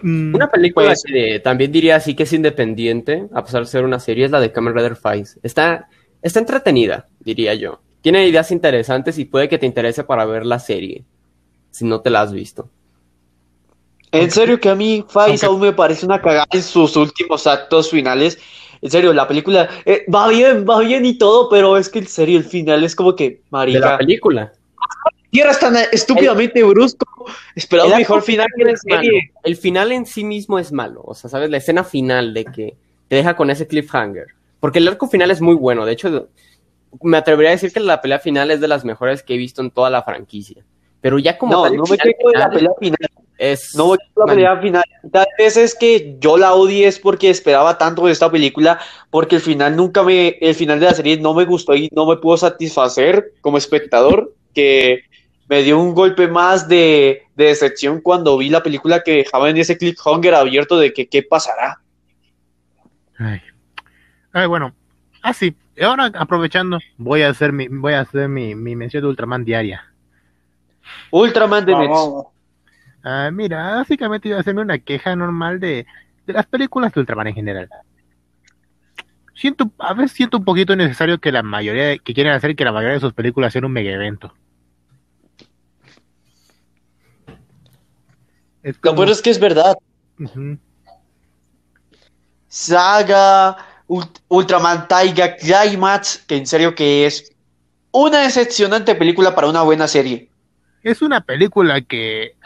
[0.00, 3.84] Mm, Una película Pues- que también diría así que es independiente, a pesar de ser
[3.84, 5.40] una serie, es la de Kamen Rider Fights.
[5.42, 5.88] Está,
[6.22, 7.80] está entretenida, diría yo.
[8.00, 11.04] Tiene ideas interesantes y puede que te interese para ver la serie,
[11.72, 12.70] si no te la has visto.
[14.12, 17.90] En serio que a mí Faiz aún me parece una cagada en sus últimos actos
[17.90, 18.38] finales.
[18.82, 22.08] En serio, la película eh, va bien, va bien y todo, pero es que en
[22.08, 24.52] serio el final es como que, De la marica, película.
[25.30, 27.06] tierra es tan estúpidamente brusco.
[27.54, 29.32] Esperaba un El mejor final que la serie.
[29.44, 31.02] El final en sí mismo es malo.
[31.04, 31.48] O sea, ¿sabes?
[31.48, 32.76] La escena final de que
[33.06, 34.26] te deja con ese cliffhanger.
[34.58, 35.86] Porque el arco final es muy bueno.
[35.86, 36.28] De hecho,
[37.02, 39.62] me atrevería a decir que la pelea final es de las mejores que he visto
[39.62, 40.64] en toda la franquicia.
[41.00, 42.98] Pero ya como No, tal, no me quejo de la pelea final.
[43.42, 44.84] Es No voy a la pelea final.
[45.10, 48.78] Tal vez es que yo la odié es porque esperaba tanto de esta película,
[49.10, 52.06] porque el final nunca me, el final de la serie no me gustó y no
[52.06, 55.02] me pudo satisfacer como espectador, que
[55.48, 59.56] me dio un golpe más de, de decepción cuando vi la película que dejaba en
[59.56, 61.80] ese cliffhanger abierto de que qué pasará.
[63.18, 63.40] Ay.
[64.32, 64.72] Ay, bueno.
[65.20, 65.54] Ah, sí.
[65.76, 69.44] Y ahora aprovechando, voy a hacer mi, voy a hacer mi, mi mención de Ultraman
[69.44, 69.92] diaria.
[71.10, 71.98] Ultraman de Nets.
[73.04, 75.86] Ah, mira, básicamente iba a hacerme una queja normal de,
[76.26, 77.68] de las películas de Ultraman en general.
[79.34, 82.64] Siento, a veces siento un poquito necesario que la mayoría, de- que quieren hacer que
[82.64, 84.32] la mayoría de sus películas sean un mega evento.
[88.62, 89.76] Es Lo peor es que es verdad.
[92.48, 93.56] Saga,
[93.88, 97.32] Ult- Ultraman Taiga Climax, que en serio que es
[97.90, 100.30] una decepcionante película para una buena serie.
[100.82, 102.36] Es una película que.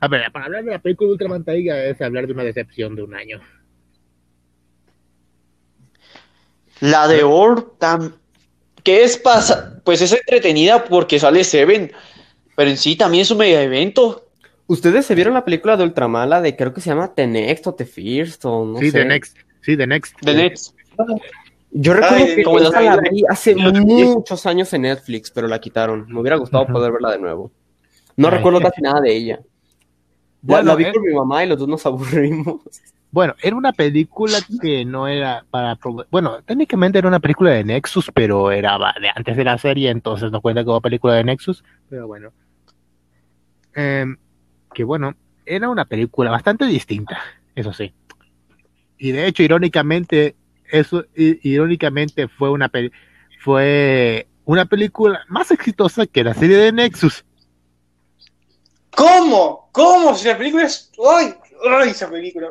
[0.00, 2.94] A ver, para hablar de la película de Ultraman Taiga es hablar de una decepción
[2.96, 3.40] de un año.
[6.80, 8.14] La de tam-
[8.84, 11.90] que es pasa, pues es entretenida porque sale Seven,
[12.56, 14.28] pero en sí también es un mega evento.
[14.66, 17.74] ¿Ustedes se vieron la película de Ultramala de creo que se llama The Next o
[17.74, 18.98] The First o no sí, sé?
[19.00, 19.36] The Next.
[19.62, 20.20] Sí, The Next.
[20.20, 20.74] De Nets.
[21.70, 25.58] Yo recuerdo Ay, que como las- la vi hace muchos años en Netflix, pero la
[25.60, 26.06] quitaron.
[26.08, 27.50] Me hubiera gustado poder verla de nuevo.
[28.16, 28.34] No Ay.
[28.36, 29.40] recuerdo casi nada de ella.
[30.42, 32.60] Bueno, la vi eh, con mi mamá y los dos nos aburrimos.
[33.10, 35.78] Bueno, era una película que no era para...
[36.10, 40.30] Bueno, técnicamente era una película de Nexus, pero era de antes de la serie, entonces
[40.30, 42.32] no cuenta como película de Nexus, pero bueno.
[43.74, 44.18] Em,
[44.74, 45.14] que bueno,
[45.46, 47.18] era una película bastante distinta,
[47.54, 47.94] eso sí.
[48.98, 50.36] Y de hecho, irónicamente,
[50.70, 52.70] eso irónicamente fue una
[53.40, 57.24] fue una película más exitosa que la serie de Nexus.
[58.96, 59.68] ¿Cómo?
[59.72, 60.14] ¿Cómo?
[60.14, 60.90] Si la película es.
[61.08, 61.34] ¡Ay!
[61.68, 61.90] ¡Ay!
[61.90, 62.48] Esa película.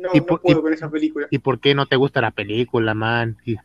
[0.00, 1.26] No, Y no puedo y- con esa película.
[1.30, 3.36] ¿Y por qué no te gusta la película, man?
[3.44, 3.56] Y,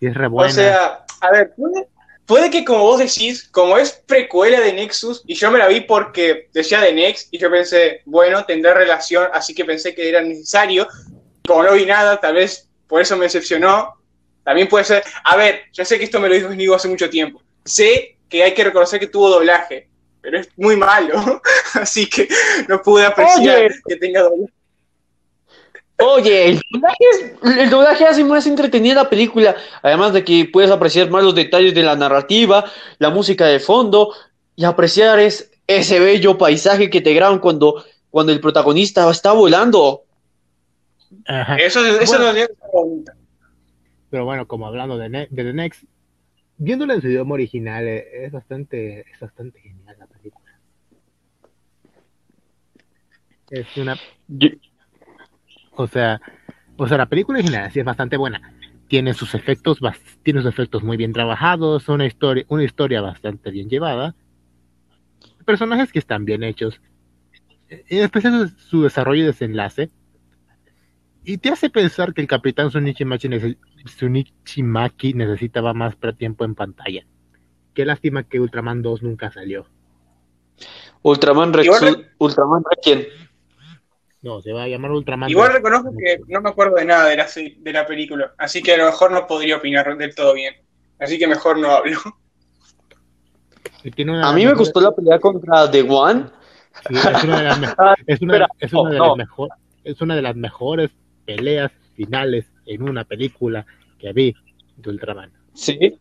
[0.00, 0.50] y es re buena.
[0.50, 1.86] O sea, a ver, puede,
[2.26, 5.82] puede que como vos decís, como es precuela de Nexus, y yo me la vi
[5.82, 10.20] porque decía de Next, y yo pensé, bueno, tendrá relación, así que pensé que era
[10.20, 10.88] necesario.
[11.46, 13.94] Como no vi nada, tal vez por eso me decepcionó.
[14.42, 17.08] También puede ser, a ver, yo sé que esto me lo dijo Nigo hace mucho
[17.10, 17.40] tiempo.
[17.64, 19.89] Sé que hay que reconocer que tuvo doblaje,
[20.20, 21.40] pero es muy malo,
[21.74, 22.28] así que
[22.68, 23.70] no pude apreciar Oye.
[23.86, 24.52] que tenga doblaje.
[26.02, 30.70] Oye, el doblaje, es- el doblaje hace más entretenida la película, además de que puedes
[30.70, 32.64] apreciar más los detalles de la narrativa,
[32.98, 34.14] la música de fondo
[34.56, 40.04] y apreciar es, ese bello paisaje que te graban cuando, cuando el protagonista está volando.
[41.26, 41.56] Ajá.
[41.56, 42.32] Eso, eso Bueno.
[42.32, 43.12] no es bonito.
[44.10, 45.84] Pero bueno, como hablando de, Ne- de The Next,
[46.56, 50.50] viéndola en su idioma original, eh, es bastante, es bastante genial la película.
[53.50, 53.96] Es una,
[55.72, 56.20] o sea,
[56.76, 58.54] o sea, la película original sí es bastante buena.
[58.88, 63.50] Tiene sus efectos, bas- tiene sus efectos muy bien trabajados, una historia, una historia bastante
[63.50, 64.14] bien llevada,
[65.44, 66.80] personajes que están bien hechos,
[67.68, 69.90] en especial su, su desarrollo y desenlace,
[71.24, 73.28] y te hace pensar que el Capitán Sunichi Machi
[73.84, 77.04] Sunichimaki necesitaba más tiempo en pantalla.
[77.74, 79.66] Qué lástima que Ultraman 2 nunca salió.
[81.02, 81.68] Ultraman Rex,
[82.18, 83.04] Ultraman Requiem.
[84.22, 85.56] No, se va a llamar Ultraman Igual 2.
[85.56, 87.26] reconozco que no me acuerdo de nada de la,
[87.58, 90.54] de la película, así que a lo mejor no podría opinar del todo bien.
[90.98, 91.98] Así que mejor no hablo.
[93.82, 96.26] Y tiene una A mí me gustó la pelea contra The One.
[96.88, 97.66] sí, es una de las, me-
[98.06, 99.16] es una, espera, es una de no, las no.
[99.16, 99.48] mejor-
[99.84, 100.90] es una de las mejores
[101.24, 103.64] peleas finales en una película
[103.98, 104.34] que vi
[104.76, 105.32] de Ultraman.
[105.54, 105.98] Sí.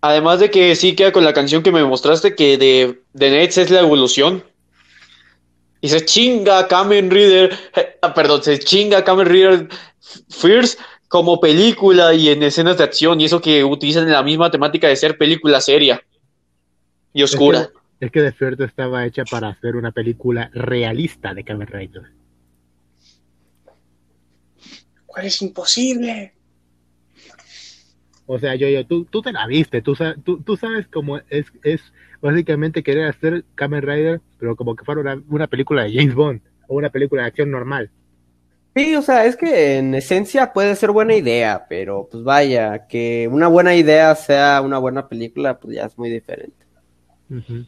[0.00, 3.58] Además de que sí queda con la canción que me mostraste, que de, de Nets
[3.58, 4.42] es la evolución.
[5.82, 9.68] Y se chinga Kamen Rider, eh, ah, perdón, se chinga Kamen Rider
[10.30, 10.78] First
[11.08, 14.94] como película y en escenas de acción, y eso que utilizan la misma temática de
[14.94, 16.00] ser película seria
[17.12, 17.68] y oscura.
[17.98, 22.02] Es que The First estaba hecha para hacer una película realista de Kamen Rider.
[25.04, 26.32] ¿Cuál es imposible?
[28.26, 31.46] O sea, yo, yo, tú, tú te la viste, tú, tú, tú sabes cómo es,
[31.64, 31.82] es
[32.22, 36.40] básicamente querer hacer Kamen Rider, pero como que fuera una, una película de James Bond
[36.68, 37.90] o una película de acción normal.
[38.74, 43.28] Sí, o sea, es que en esencia puede ser buena idea, pero pues vaya, que
[43.30, 46.64] una buena idea sea una buena película, pues ya es muy diferente.
[47.28, 47.66] Ujú.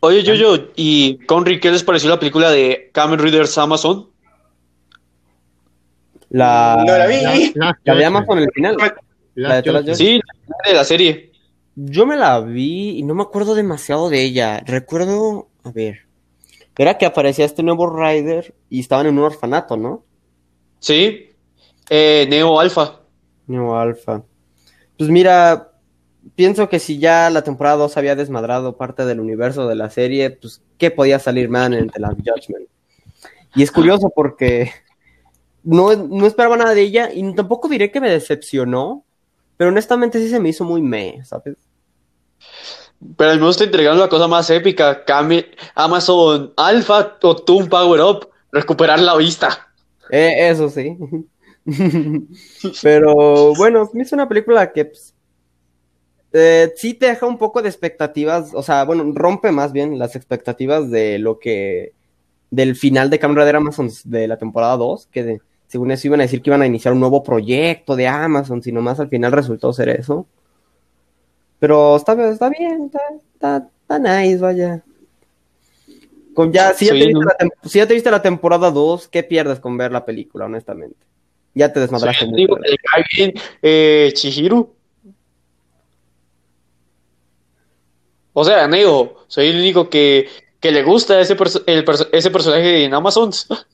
[0.00, 4.08] Oye, yo, yo, ¿y Conry, qué les pareció la película de Kamen Riders Amazon?
[6.30, 7.16] La, No la vi.
[7.22, 8.04] Last- Last la de.
[8.04, 8.76] Amazon el final.
[9.34, 9.94] La de.
[9.94, 11.32] Sí, la de la serie.
[11.76, 14.62] Yo me la vi y no me acuerdo demasiado de ella.
[14.64, 16.06] Recuerdo, a ver,
[16.76, 20.04] era que aparecía este nuevo Rider y estaban en un orfanato, ¿no?
[20.80, 21.30] Sí.
[21.88, 23.00] Eh, Neo Alpha.
[23.46, 24.24] Neo Alpha.
[24.98, 25.72] Pues mira,
[26.34, 30.30] pienso que si ya la temporada 2 había desmadrado parte del universo de la serie,
[30.30, 32.68] pues ¿qué podía salir mal en The Last Judgment?
[33.54, 34.70] Y es curioso porque
[35.62, 39.03] no, no esperaba nada de ella y tampoco diré que me decepcionó,
[39.56, 41.56] pero honestamente sí se me hizo muy meh, ¿sabes?
[43.16, 48.00] Pero al menos te entregaron la cosa más épica, Kame- Amazon Alpha o Toon Power
[48.00, 49.68] Up, recuperar la vista.
[50.10, 50.96] Eh, eso sí.
[52.82, 55.14] Pero bueno, me hizo una película que pues,
[56.32, 60.16] eh, sí te deja un poco de expectativas, o sea, bueno, rompe más bien las
[60.16, 61.92] expectativas de lo que,
[62.50, 66.24] del final de Rider Amazon de la temporada 2, que de- según eso iban a
[66.24, 69.72] decir que iban a iniciar un nuevo proyecto de Amazon, sino más al final resultó
[69.72, 70.26] ser eso.
[71.58, 73.00] Pero está, está bien, está,
[73.34, 74.82] está, está nice, vaya.
[76.34, 79.22] Con ya, si, ya te viste la si ya te viste la temporada 2, ¿qué
[79.22, 80.96] pierdes con ver la película, honestamente?
[81.54, 84.74] Ya te desmadraste le cae bien, eh, Chihiro.
[88.32, 92.30] O sea, Neo, soy el único que, que le gusta ese, perso- el perso- ese
[92.32, 93.30] personaje en Amazon.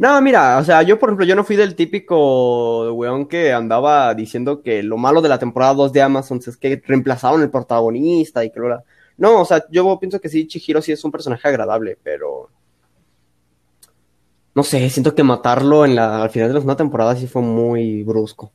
[0.00, 4.14] No, mira, o sea, yo por ejemplo, yo no fui del típico weón que andaba
[4.14, 8.42] diciendo que lo malo de la temporada 2 de Amazon es que reemplazaron el protagonista
[8.42, 8.82] y que lo
[9.18, 12.48] No, o sea, yo pienso que sí, Chihiro sí es un personaje agradable, pero...
[14.54, 17.42] No sé, siento que matarlo en la, al final de la segunda temporada sí fue
[17.42, 18.52] muy brusco.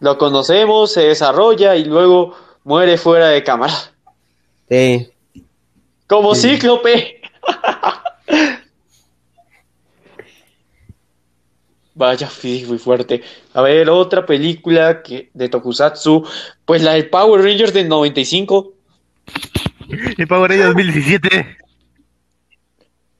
[0.00, 2.34] Lo conocemos, se desarrolla y luego
[2.64, 3.74] muere fuera de cámara.
[4.70, 5.10] Sí.
[6.06, 6.52] Como Sí.
[6.52, 7.20] Cíclope.
[11.94, 13.22] Vaya, sí, muy fuerte.
[13.52, 16.26] A ver, otra película que, de Tokusatsu,
[16.64, 18.72] pues la de Power Rangers del 95.
[20.16, 21.56] Y Power Rangers 2017.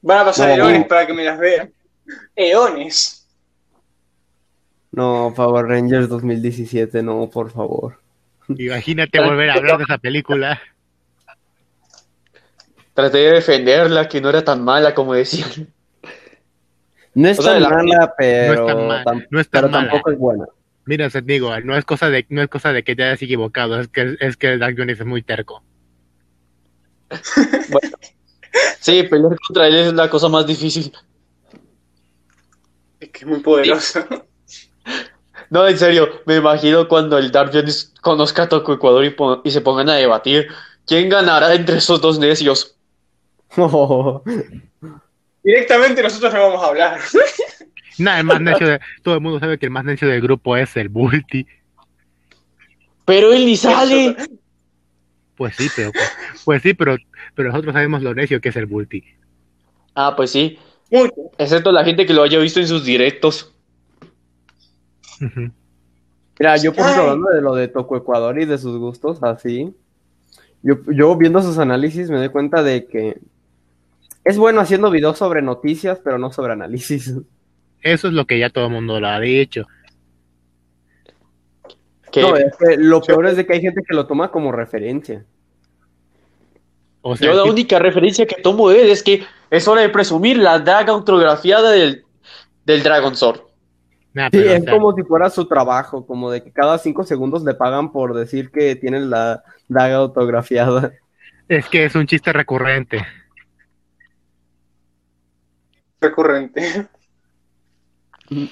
[0.01, 0.69] Van a pasar No.
[0.69, 1.71] eones para que me las vean.
[2.35, 3.27] Eones.
[4.91, 7.99] No, Power Rangers 2017, no, por favor.
[8.49, 10.61] Imagínate volver a hablar de esa película.
[12.93, 15.67] Traté de defenderla, que no era tan mala como decían.
[17.15, 19.49] No es O sea, tan la- mala, pero, no es tan mal- tam- no es
[19.49, 19.89] tan pero mala.
[19.89, 20.45] tampoco es buena.
[20.85, 23.79] Mira, se digo, no es cosa de, no es cosa de que te hayas equivocado,
[23.79, 25.63] es que es que Dark Jones es muy terco.
[28.79, 30.91] Sí, pelear contra él es la cosa más difícil.
[32.99, 33.99] Es que es muy poderoso.
[35.49, 39.05] No, en serio, me imagino cuando el Dark Jones conozca a Toco Ecuador
[39.43, 40.47] y se pongan a debatir
[40.87, 42.75] quién ganará entre esos dos necios.
[45.43, 46.99] Directamente nosotros no vamos a hablar.
[47.97, 50.57] Nada, el más necio de, todo el mundo sabe que el más necio del grupo
[50.57, 51.45] es el Multi.
[53.05, 54.15] Pero él ni sale.
[55.35, 56.11] Pues sí, pero pues,
[56.45, 56.95] pues sí, pero,
[57.35, 59.03] pero nosotros sabemos lo necio que es el Multi.
[59.95, 60.57] Ah, pues sí.
[60.89, 61.13] Mucho.
[61.37, 63.53] Excepto la gente que lo haya visto en sus directos.
[66.39, 69.73] Mira, yo por ejemplo, hablando de lo de Toco Ecuador y de sus gustos, así,
[70.61, 73.19] yo, yo viendo sus análisis me doy cuenta de que
[74.25, 77.13] es bueno haciendo videos sobre noticias, pero no sobre análisis.
[77.81, 79.67] Eso es lo que ya todo el mundo lo ha dicho.
[82.11, 84.51] Que No, es que lo peor es de que hay gente que lo toma como
[84.51, 85.25] referencia.
[87.01, 90.37] O sea, yo la única referencia que tomo él es que es hora de presumir
[90.37, 92.05] la daga autografiada del,
[92.65, 93.41] del Dragon Sword.
[94.13, 97.03] nah, Sí, o es sea, como si fuera su trabajo, como de que cada cinco
[97.03, 100.93] segundos le pagan por decir que tienen la daga autografiada.
[101.49, 103.05] es que es un chiste recurrente.
[106.03, 106.87] Recurrente.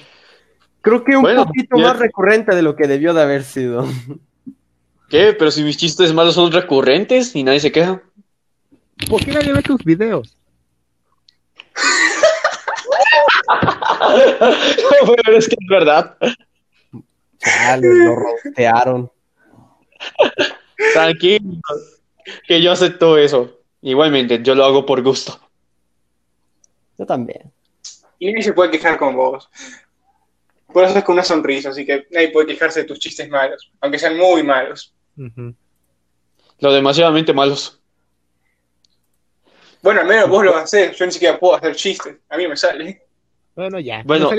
[0.80, 3.86] Creo que un Bueno, poquito ya- más recurrente de lo que debió de haber sido.
[5.08, 5.34] ¿Qué?
[5.38, 8.02] Pero si mis chistes malos son recurrentes y nadie se queja.
[9.08, 10.36] ¿Por qué nadie ve tus videos?
[15.06, 16.16] no, pero es que es verdad.
[17.38, 19.10] Chale, lo rostearon.
[20.92, 21.60] Tranquilo.
[22.46, 23.58] Que yo acepto eso.
[23.82, 25.38] Igualmente, yo lo hago por gusto.
[27.02, 27.52] Yo también.
[28.20, 29.50] Y nadie se puede quejar con vos.
[30.72, 33.72] Por eso es con una sonrisa, así que nadie puede quejarse de tus chistes malos,
[33.80, 34.94] aunque sean muy malos.
[35.16, 35.52] Ujú.
[36.60, 37.80] Lo demasiadamente malos.
[39.82, 42.56] Bueno, al menos vos lo haces, yo ni siquiera puedo hacer chistes, a mí me
[42.56, 43.02] sale.
[43.56, 44.04] Bueno, ya.
[44.04, 44.30] Bueno.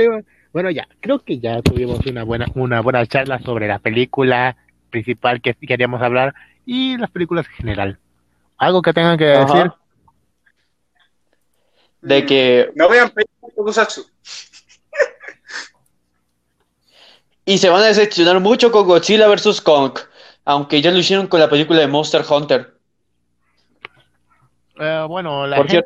[0.54, 0.88] Bueno, ya.
[1.02, 4.56] Creo que ya tuvimos una buena, una buena charla sobre la película
[4.90, 6.34] principal que queríamos hablar
[6.66, 8.00] y las películas en general.
[8.58, 9.54] ¿Algo que tengan que Ajá.
[9.54, 9.72] decir?
[12.04, 12.72] De que.
[12.76, 13.12] No vean
[13.56, 14.06] Tokusatsu.
[17.46, 19.60] Y se van a decepcionar mucho con Godzilla vs.
[19.60, 20.00] Kong.
[20.46, 22.78] Aunque ya lo hicieron con la película de Monster Hunter.
[24.80, 25.86] Eh, bueno, la gente-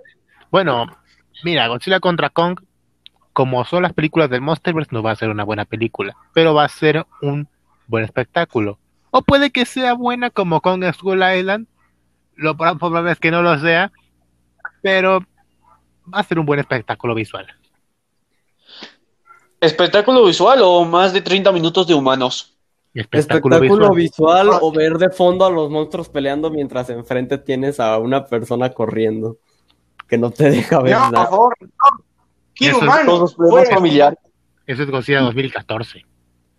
[0.52, 0.86] bueno,
[1.44, 2.60] mira, Godzilla contra Kong,
[3.34, 6.64] como son las películas del Monsterverse, no va a ser una buena película, pero va
[6.66, 7.48] a ser un
[7.88, 8.78] buen espectáculo.
[9.12, 11.68] O puede que sea buena como Kong Skull Island,
[12.36, 13.92] lo probable es que no lo sea,
[14.82, 15.26] pero
[16.14, 17.48] va a ser un buen espectáculo visual.
[19.60, 22.54] ¿Espectáculo visual o más de 30 minutos de humanos?
[22.94, 24.48] Espectáculo, Espectáculo visual.
[24.48, 28.72] visual o ver de fondo a los monstruos peleando mientras enfrente tienes a una persona
[28.72, 29.38] corriendo
[30.08, 31.26] que no te deja ver No, por nada.
[31.28, 32.06] favor, no.
[32.56, 33.36] Quiero humanos.
[34.66, 36.06] Eso es Godzilla 2014.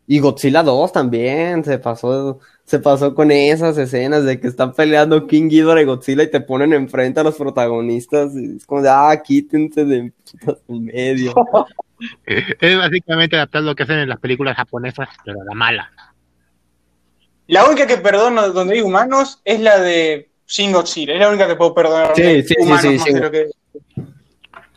[0.07, 2.38] Y Godzilla 2 también se pasó,
[2.69, 6.41] se pasó con esas escenas de que están peleando King Ghidorah y Godzilla y te
[6.43, 10.12] ponen enfrente a los protagonistas y es como de, ah, quítense de
[10.69, 11.33] en medio.
[12.61, 15.91] Es básicamente adaptar lo que hacen en las películas japonesas, pero a la mala.
[17.49, 21.14] La única que perdono donde hay humanos es la de Shin Godzilla.
[21.14, 22.12] Es la única que puedo perdonar.
[22.14, 23.12] Sí, sí, sí, humanos sí, más sí.
[23.14, 23.47] de lo que-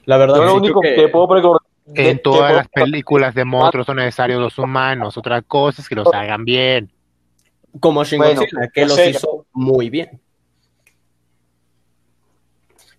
[0.05, 1.61] La verdad, lo sí, único que puedo recordar.
[1.87, 5.15] de- En todas las películas de monstruos son necesarios los humanos.
[5.17, 6.89] Otra cosa es que los hagan bien.
[7.79, 9.09] Como Shin Bueno, Godzilla, que los sé.
[9.11, 10.19] hizo muy bien.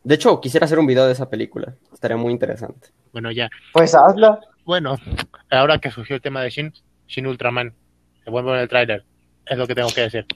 [0.04, 1.74] De hecho, quisiera hacer un video de esa película.
[1.92, 2.88] Estaría muy interesante.
[3.12, 3.48] Bueno, ya.
[3.72, 4.40] Pues hazla.
[4.64, 4.96] Bueno,
[5.50, 6.72] ahora que surgió el tema de Shin,
[7.06, 7.74] Shin Ultraman,
[8.24, 9.04] se vuelve en el tráiler.
[9.46, 10.26] Es lo que tengo que decir.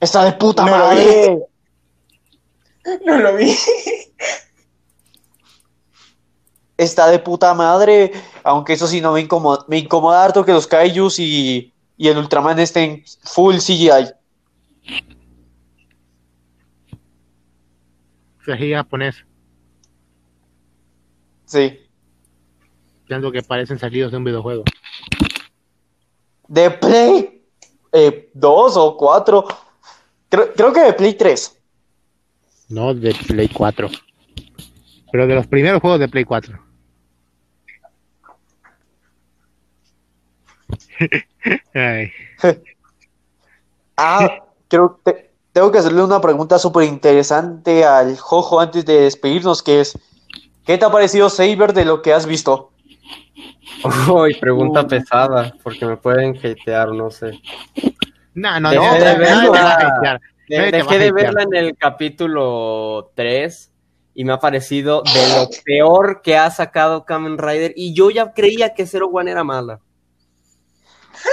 [0.00, 1.38] Está de puta No lo madre.
[3.06, 3.56] No lo vi.
[6.76, 8.12] Está de puta madre.
[8.42, 9.64] Aunque eso sí no me incomoda.
[9.68, 14.12] Me incomoda harto que los Kaijus y, y el Ultraman estén full CGI.
[18.46, 19.24] Así japonés,
[21.46, 21.78] Sí.
[23.06, 24.64] siendo que parecen salidos de un videojuego.
[26.48, 27.42] De Play
[28.34, 29.46] 2 o 4.
[30.28, 31.58] Creo, creo que de Play 3.
[32.68, 33.88] No, de Play 4.
[35.12, 36.58] Pero de los primeros juegos de Play 4.
[41.74, 42.12] Ay.
[43.96, 49.62] Ah, creo que tengo que hacerle una pregunta súper interesante al Jojo antes de despedirnos,
[49.62, 49.96] que es,
[50.66, 52.72] ¿qué te ha parecido Saber de lo que has visto?
[54.12, 57.38] Uy, pregunta pesada, porque me pueden hatear, no sé.
[58.34, 60.20] No, no, Dejé no, de verla.
[60.48, 63.70] De- dejé a de verla en el capítulo 3
[64.14, 68.32] y me ha parecido de lo peor que ha sacado Kamen Rider y yo ya
[68.32, 69.80] creía que Zero One era mala.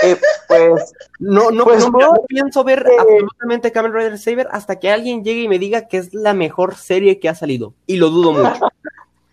[0.03, 0.17] Eh,
[0.47, 5.23] pues, No, no, Pues no, pienso ver eh, absolutamente Kamen Rider Saber hasta que alguien
[5.23, 7.73] llegue y me diga que es la mejor serie que ha salido.
[7.87, 8.67] Y lo dudo mucho.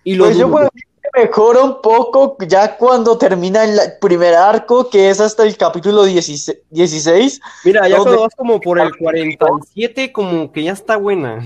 [0.04, 0.52] Y lo pues yo dudo.
[0.56, 5.44] puedo decir que mejora un poco ya cuando termina el primer arco, que es hasta
[5.44, 6.58] el capítulo 16.
[6.70, 7.40] 16.
[7.64, 11.42] Mira, ya ¿dónde- cuando vas como por el 47, como que ya está buena.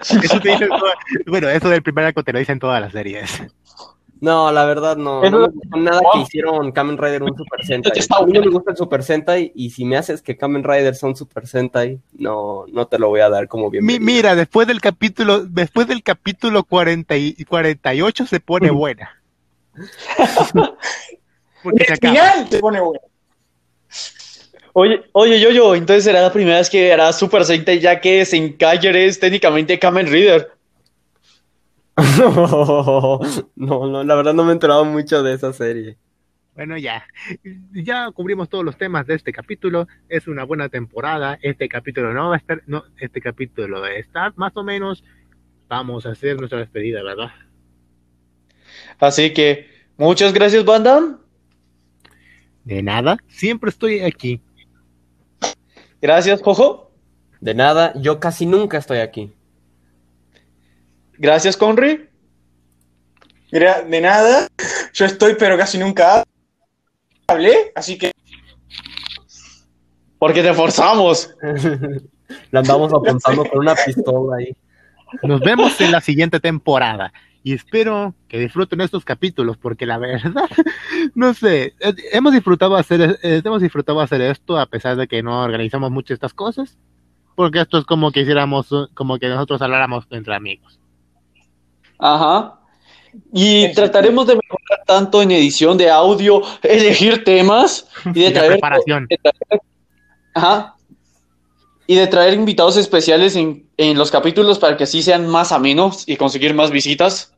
[0.00, 0.94] Eso te dicen todas-
[1.26, 3.30] bueno, eso del primer arco te lo dicen todas las series.
[4.20, 5.22] No, la verdad no.
[5.22, 7.92] No me gustó nada que hicieron Kamen Rider un Super Sentai.
[7.96, 8.46] Está A mí no bueno.
[8.46, 12.00] me gusta el Super Sentai y si me haces que Kamen Rider son Super Sentai,
[12.14, 13.84] no, no te lo voy a dar como bien.
[13.84, 19.20] Mi- mira, después del capítulo, después del capítulo 40 y 48 se pone buena.
[21.62, 22.14] Porque se El acaba.
[22.32, 23.00] final te pone bueno.
[24.74, 28.24] Oye, oye, yo, yo, entonces será la primera vez que hará Super Sentai, ya que
[28.24, 30.52] Senkager es técnicamente Kamen Rider.
[33.56, 35.98] no, no, la verdad no me he enterado mucho de esa serie.
[36.54, 37.06] Bueno, ya.
[37.72, 39.86] Ya cubrimos todos los temas de este capítulo.
[40.08, 41.38] Es una buena temporada.
[41.42, 45.04] Este capítulo no va a estar, no, este capítulo está más o menos.
[45.68, 47.30] Vamos a hacer nuestra despedida, ¿verdad?
[48.98, 51.18] Así que, muchas gracias, Banda.
[52.64, 53.18] De nada.
[53.28, 54.40] Siempre estoy aquí.
[56.00, 56.90] Gracias, Jojo.
[57.40, 59.32] De nada, yo casi nunca estoy aquí.
[61.18, 62.08] Gracias, Conry.
[63.50, 64.46] De nada,
[64.92, 66.22] yo estoy, pero casi nunca
[67.26, 68.12] hablé, así que
[70.18, 71.34] Porque te forzamos.
[72.50, 74.54] La andamos apuntando con una pistola ahí.
[75.22, 77.12] Nos vemos en la siguiente temporada.
[77.42, 80.48] Y espero que disfruten estos capítulos, porque la verdad,
[81.14, 85.22] no sé, eh, hemos disfrutado hacer, eh, hemos disfrutado hacer esto a pesar de que
[85.22, 86.76] no organizamos mucho estas cosas,
[87.34, 90.78] porque esto es como que hiciéramos, como que nosotros habláramos entre amigos.
[91.98, 92.54] Ajá.
[93.32, 99.06] Y trataremos de mejorar tanto en edición de audio, elegir temas y de traer, preparación.
[99.08, 99.60] de traer-
[100.34, 100.74] ajá.
[101.86, 106.06] Y de traer invitados especiales en, en los capítulos para que así sean más amenos
[106.06, 107.32] y conseguir más visitas.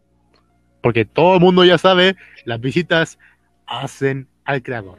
[0.82, 3.18] Porque todo el mundo ya sabe, las visitas
[3.66, 4.98] hacen al creador.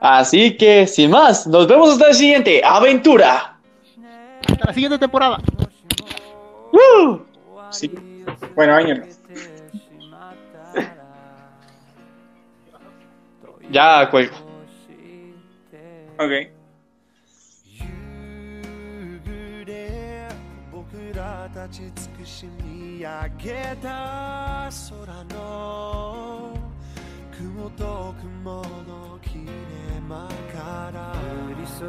[0.00, 3.58] Así que, sin más, nos vemos hasta la siguiente aventura.
[4.46, 5.40] Hasta la siguiente temporada.
[6.72, 7.24] ¡Woo!
[7.74, 7.90] Sí.
[8.54, 9.04] Bueno, año no.
[13.70, 14.36] ya cuelgo.
[16.18, 16.54] Ok.
[31.04, 31.84] 「降り注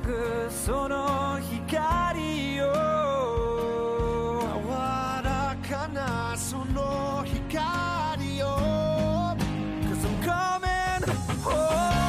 [0.00, 0.48] ぐ
[1.40, 2.72] 光よ」
[5.69, 8.47] かなその光よ
[9.87, 11.03] Cause I'm coming
[11.43, 12.06] home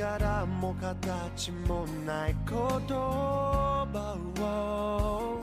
[0.00, 5.40] 力も形もない言葉を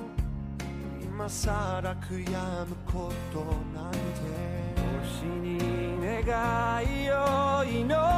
[1.00, 3.40] 今さら悔やむこと
[3.80, 3.98] なんて。
[5.04, 5.60] 星に
[6.02, 8.17] 願いを祈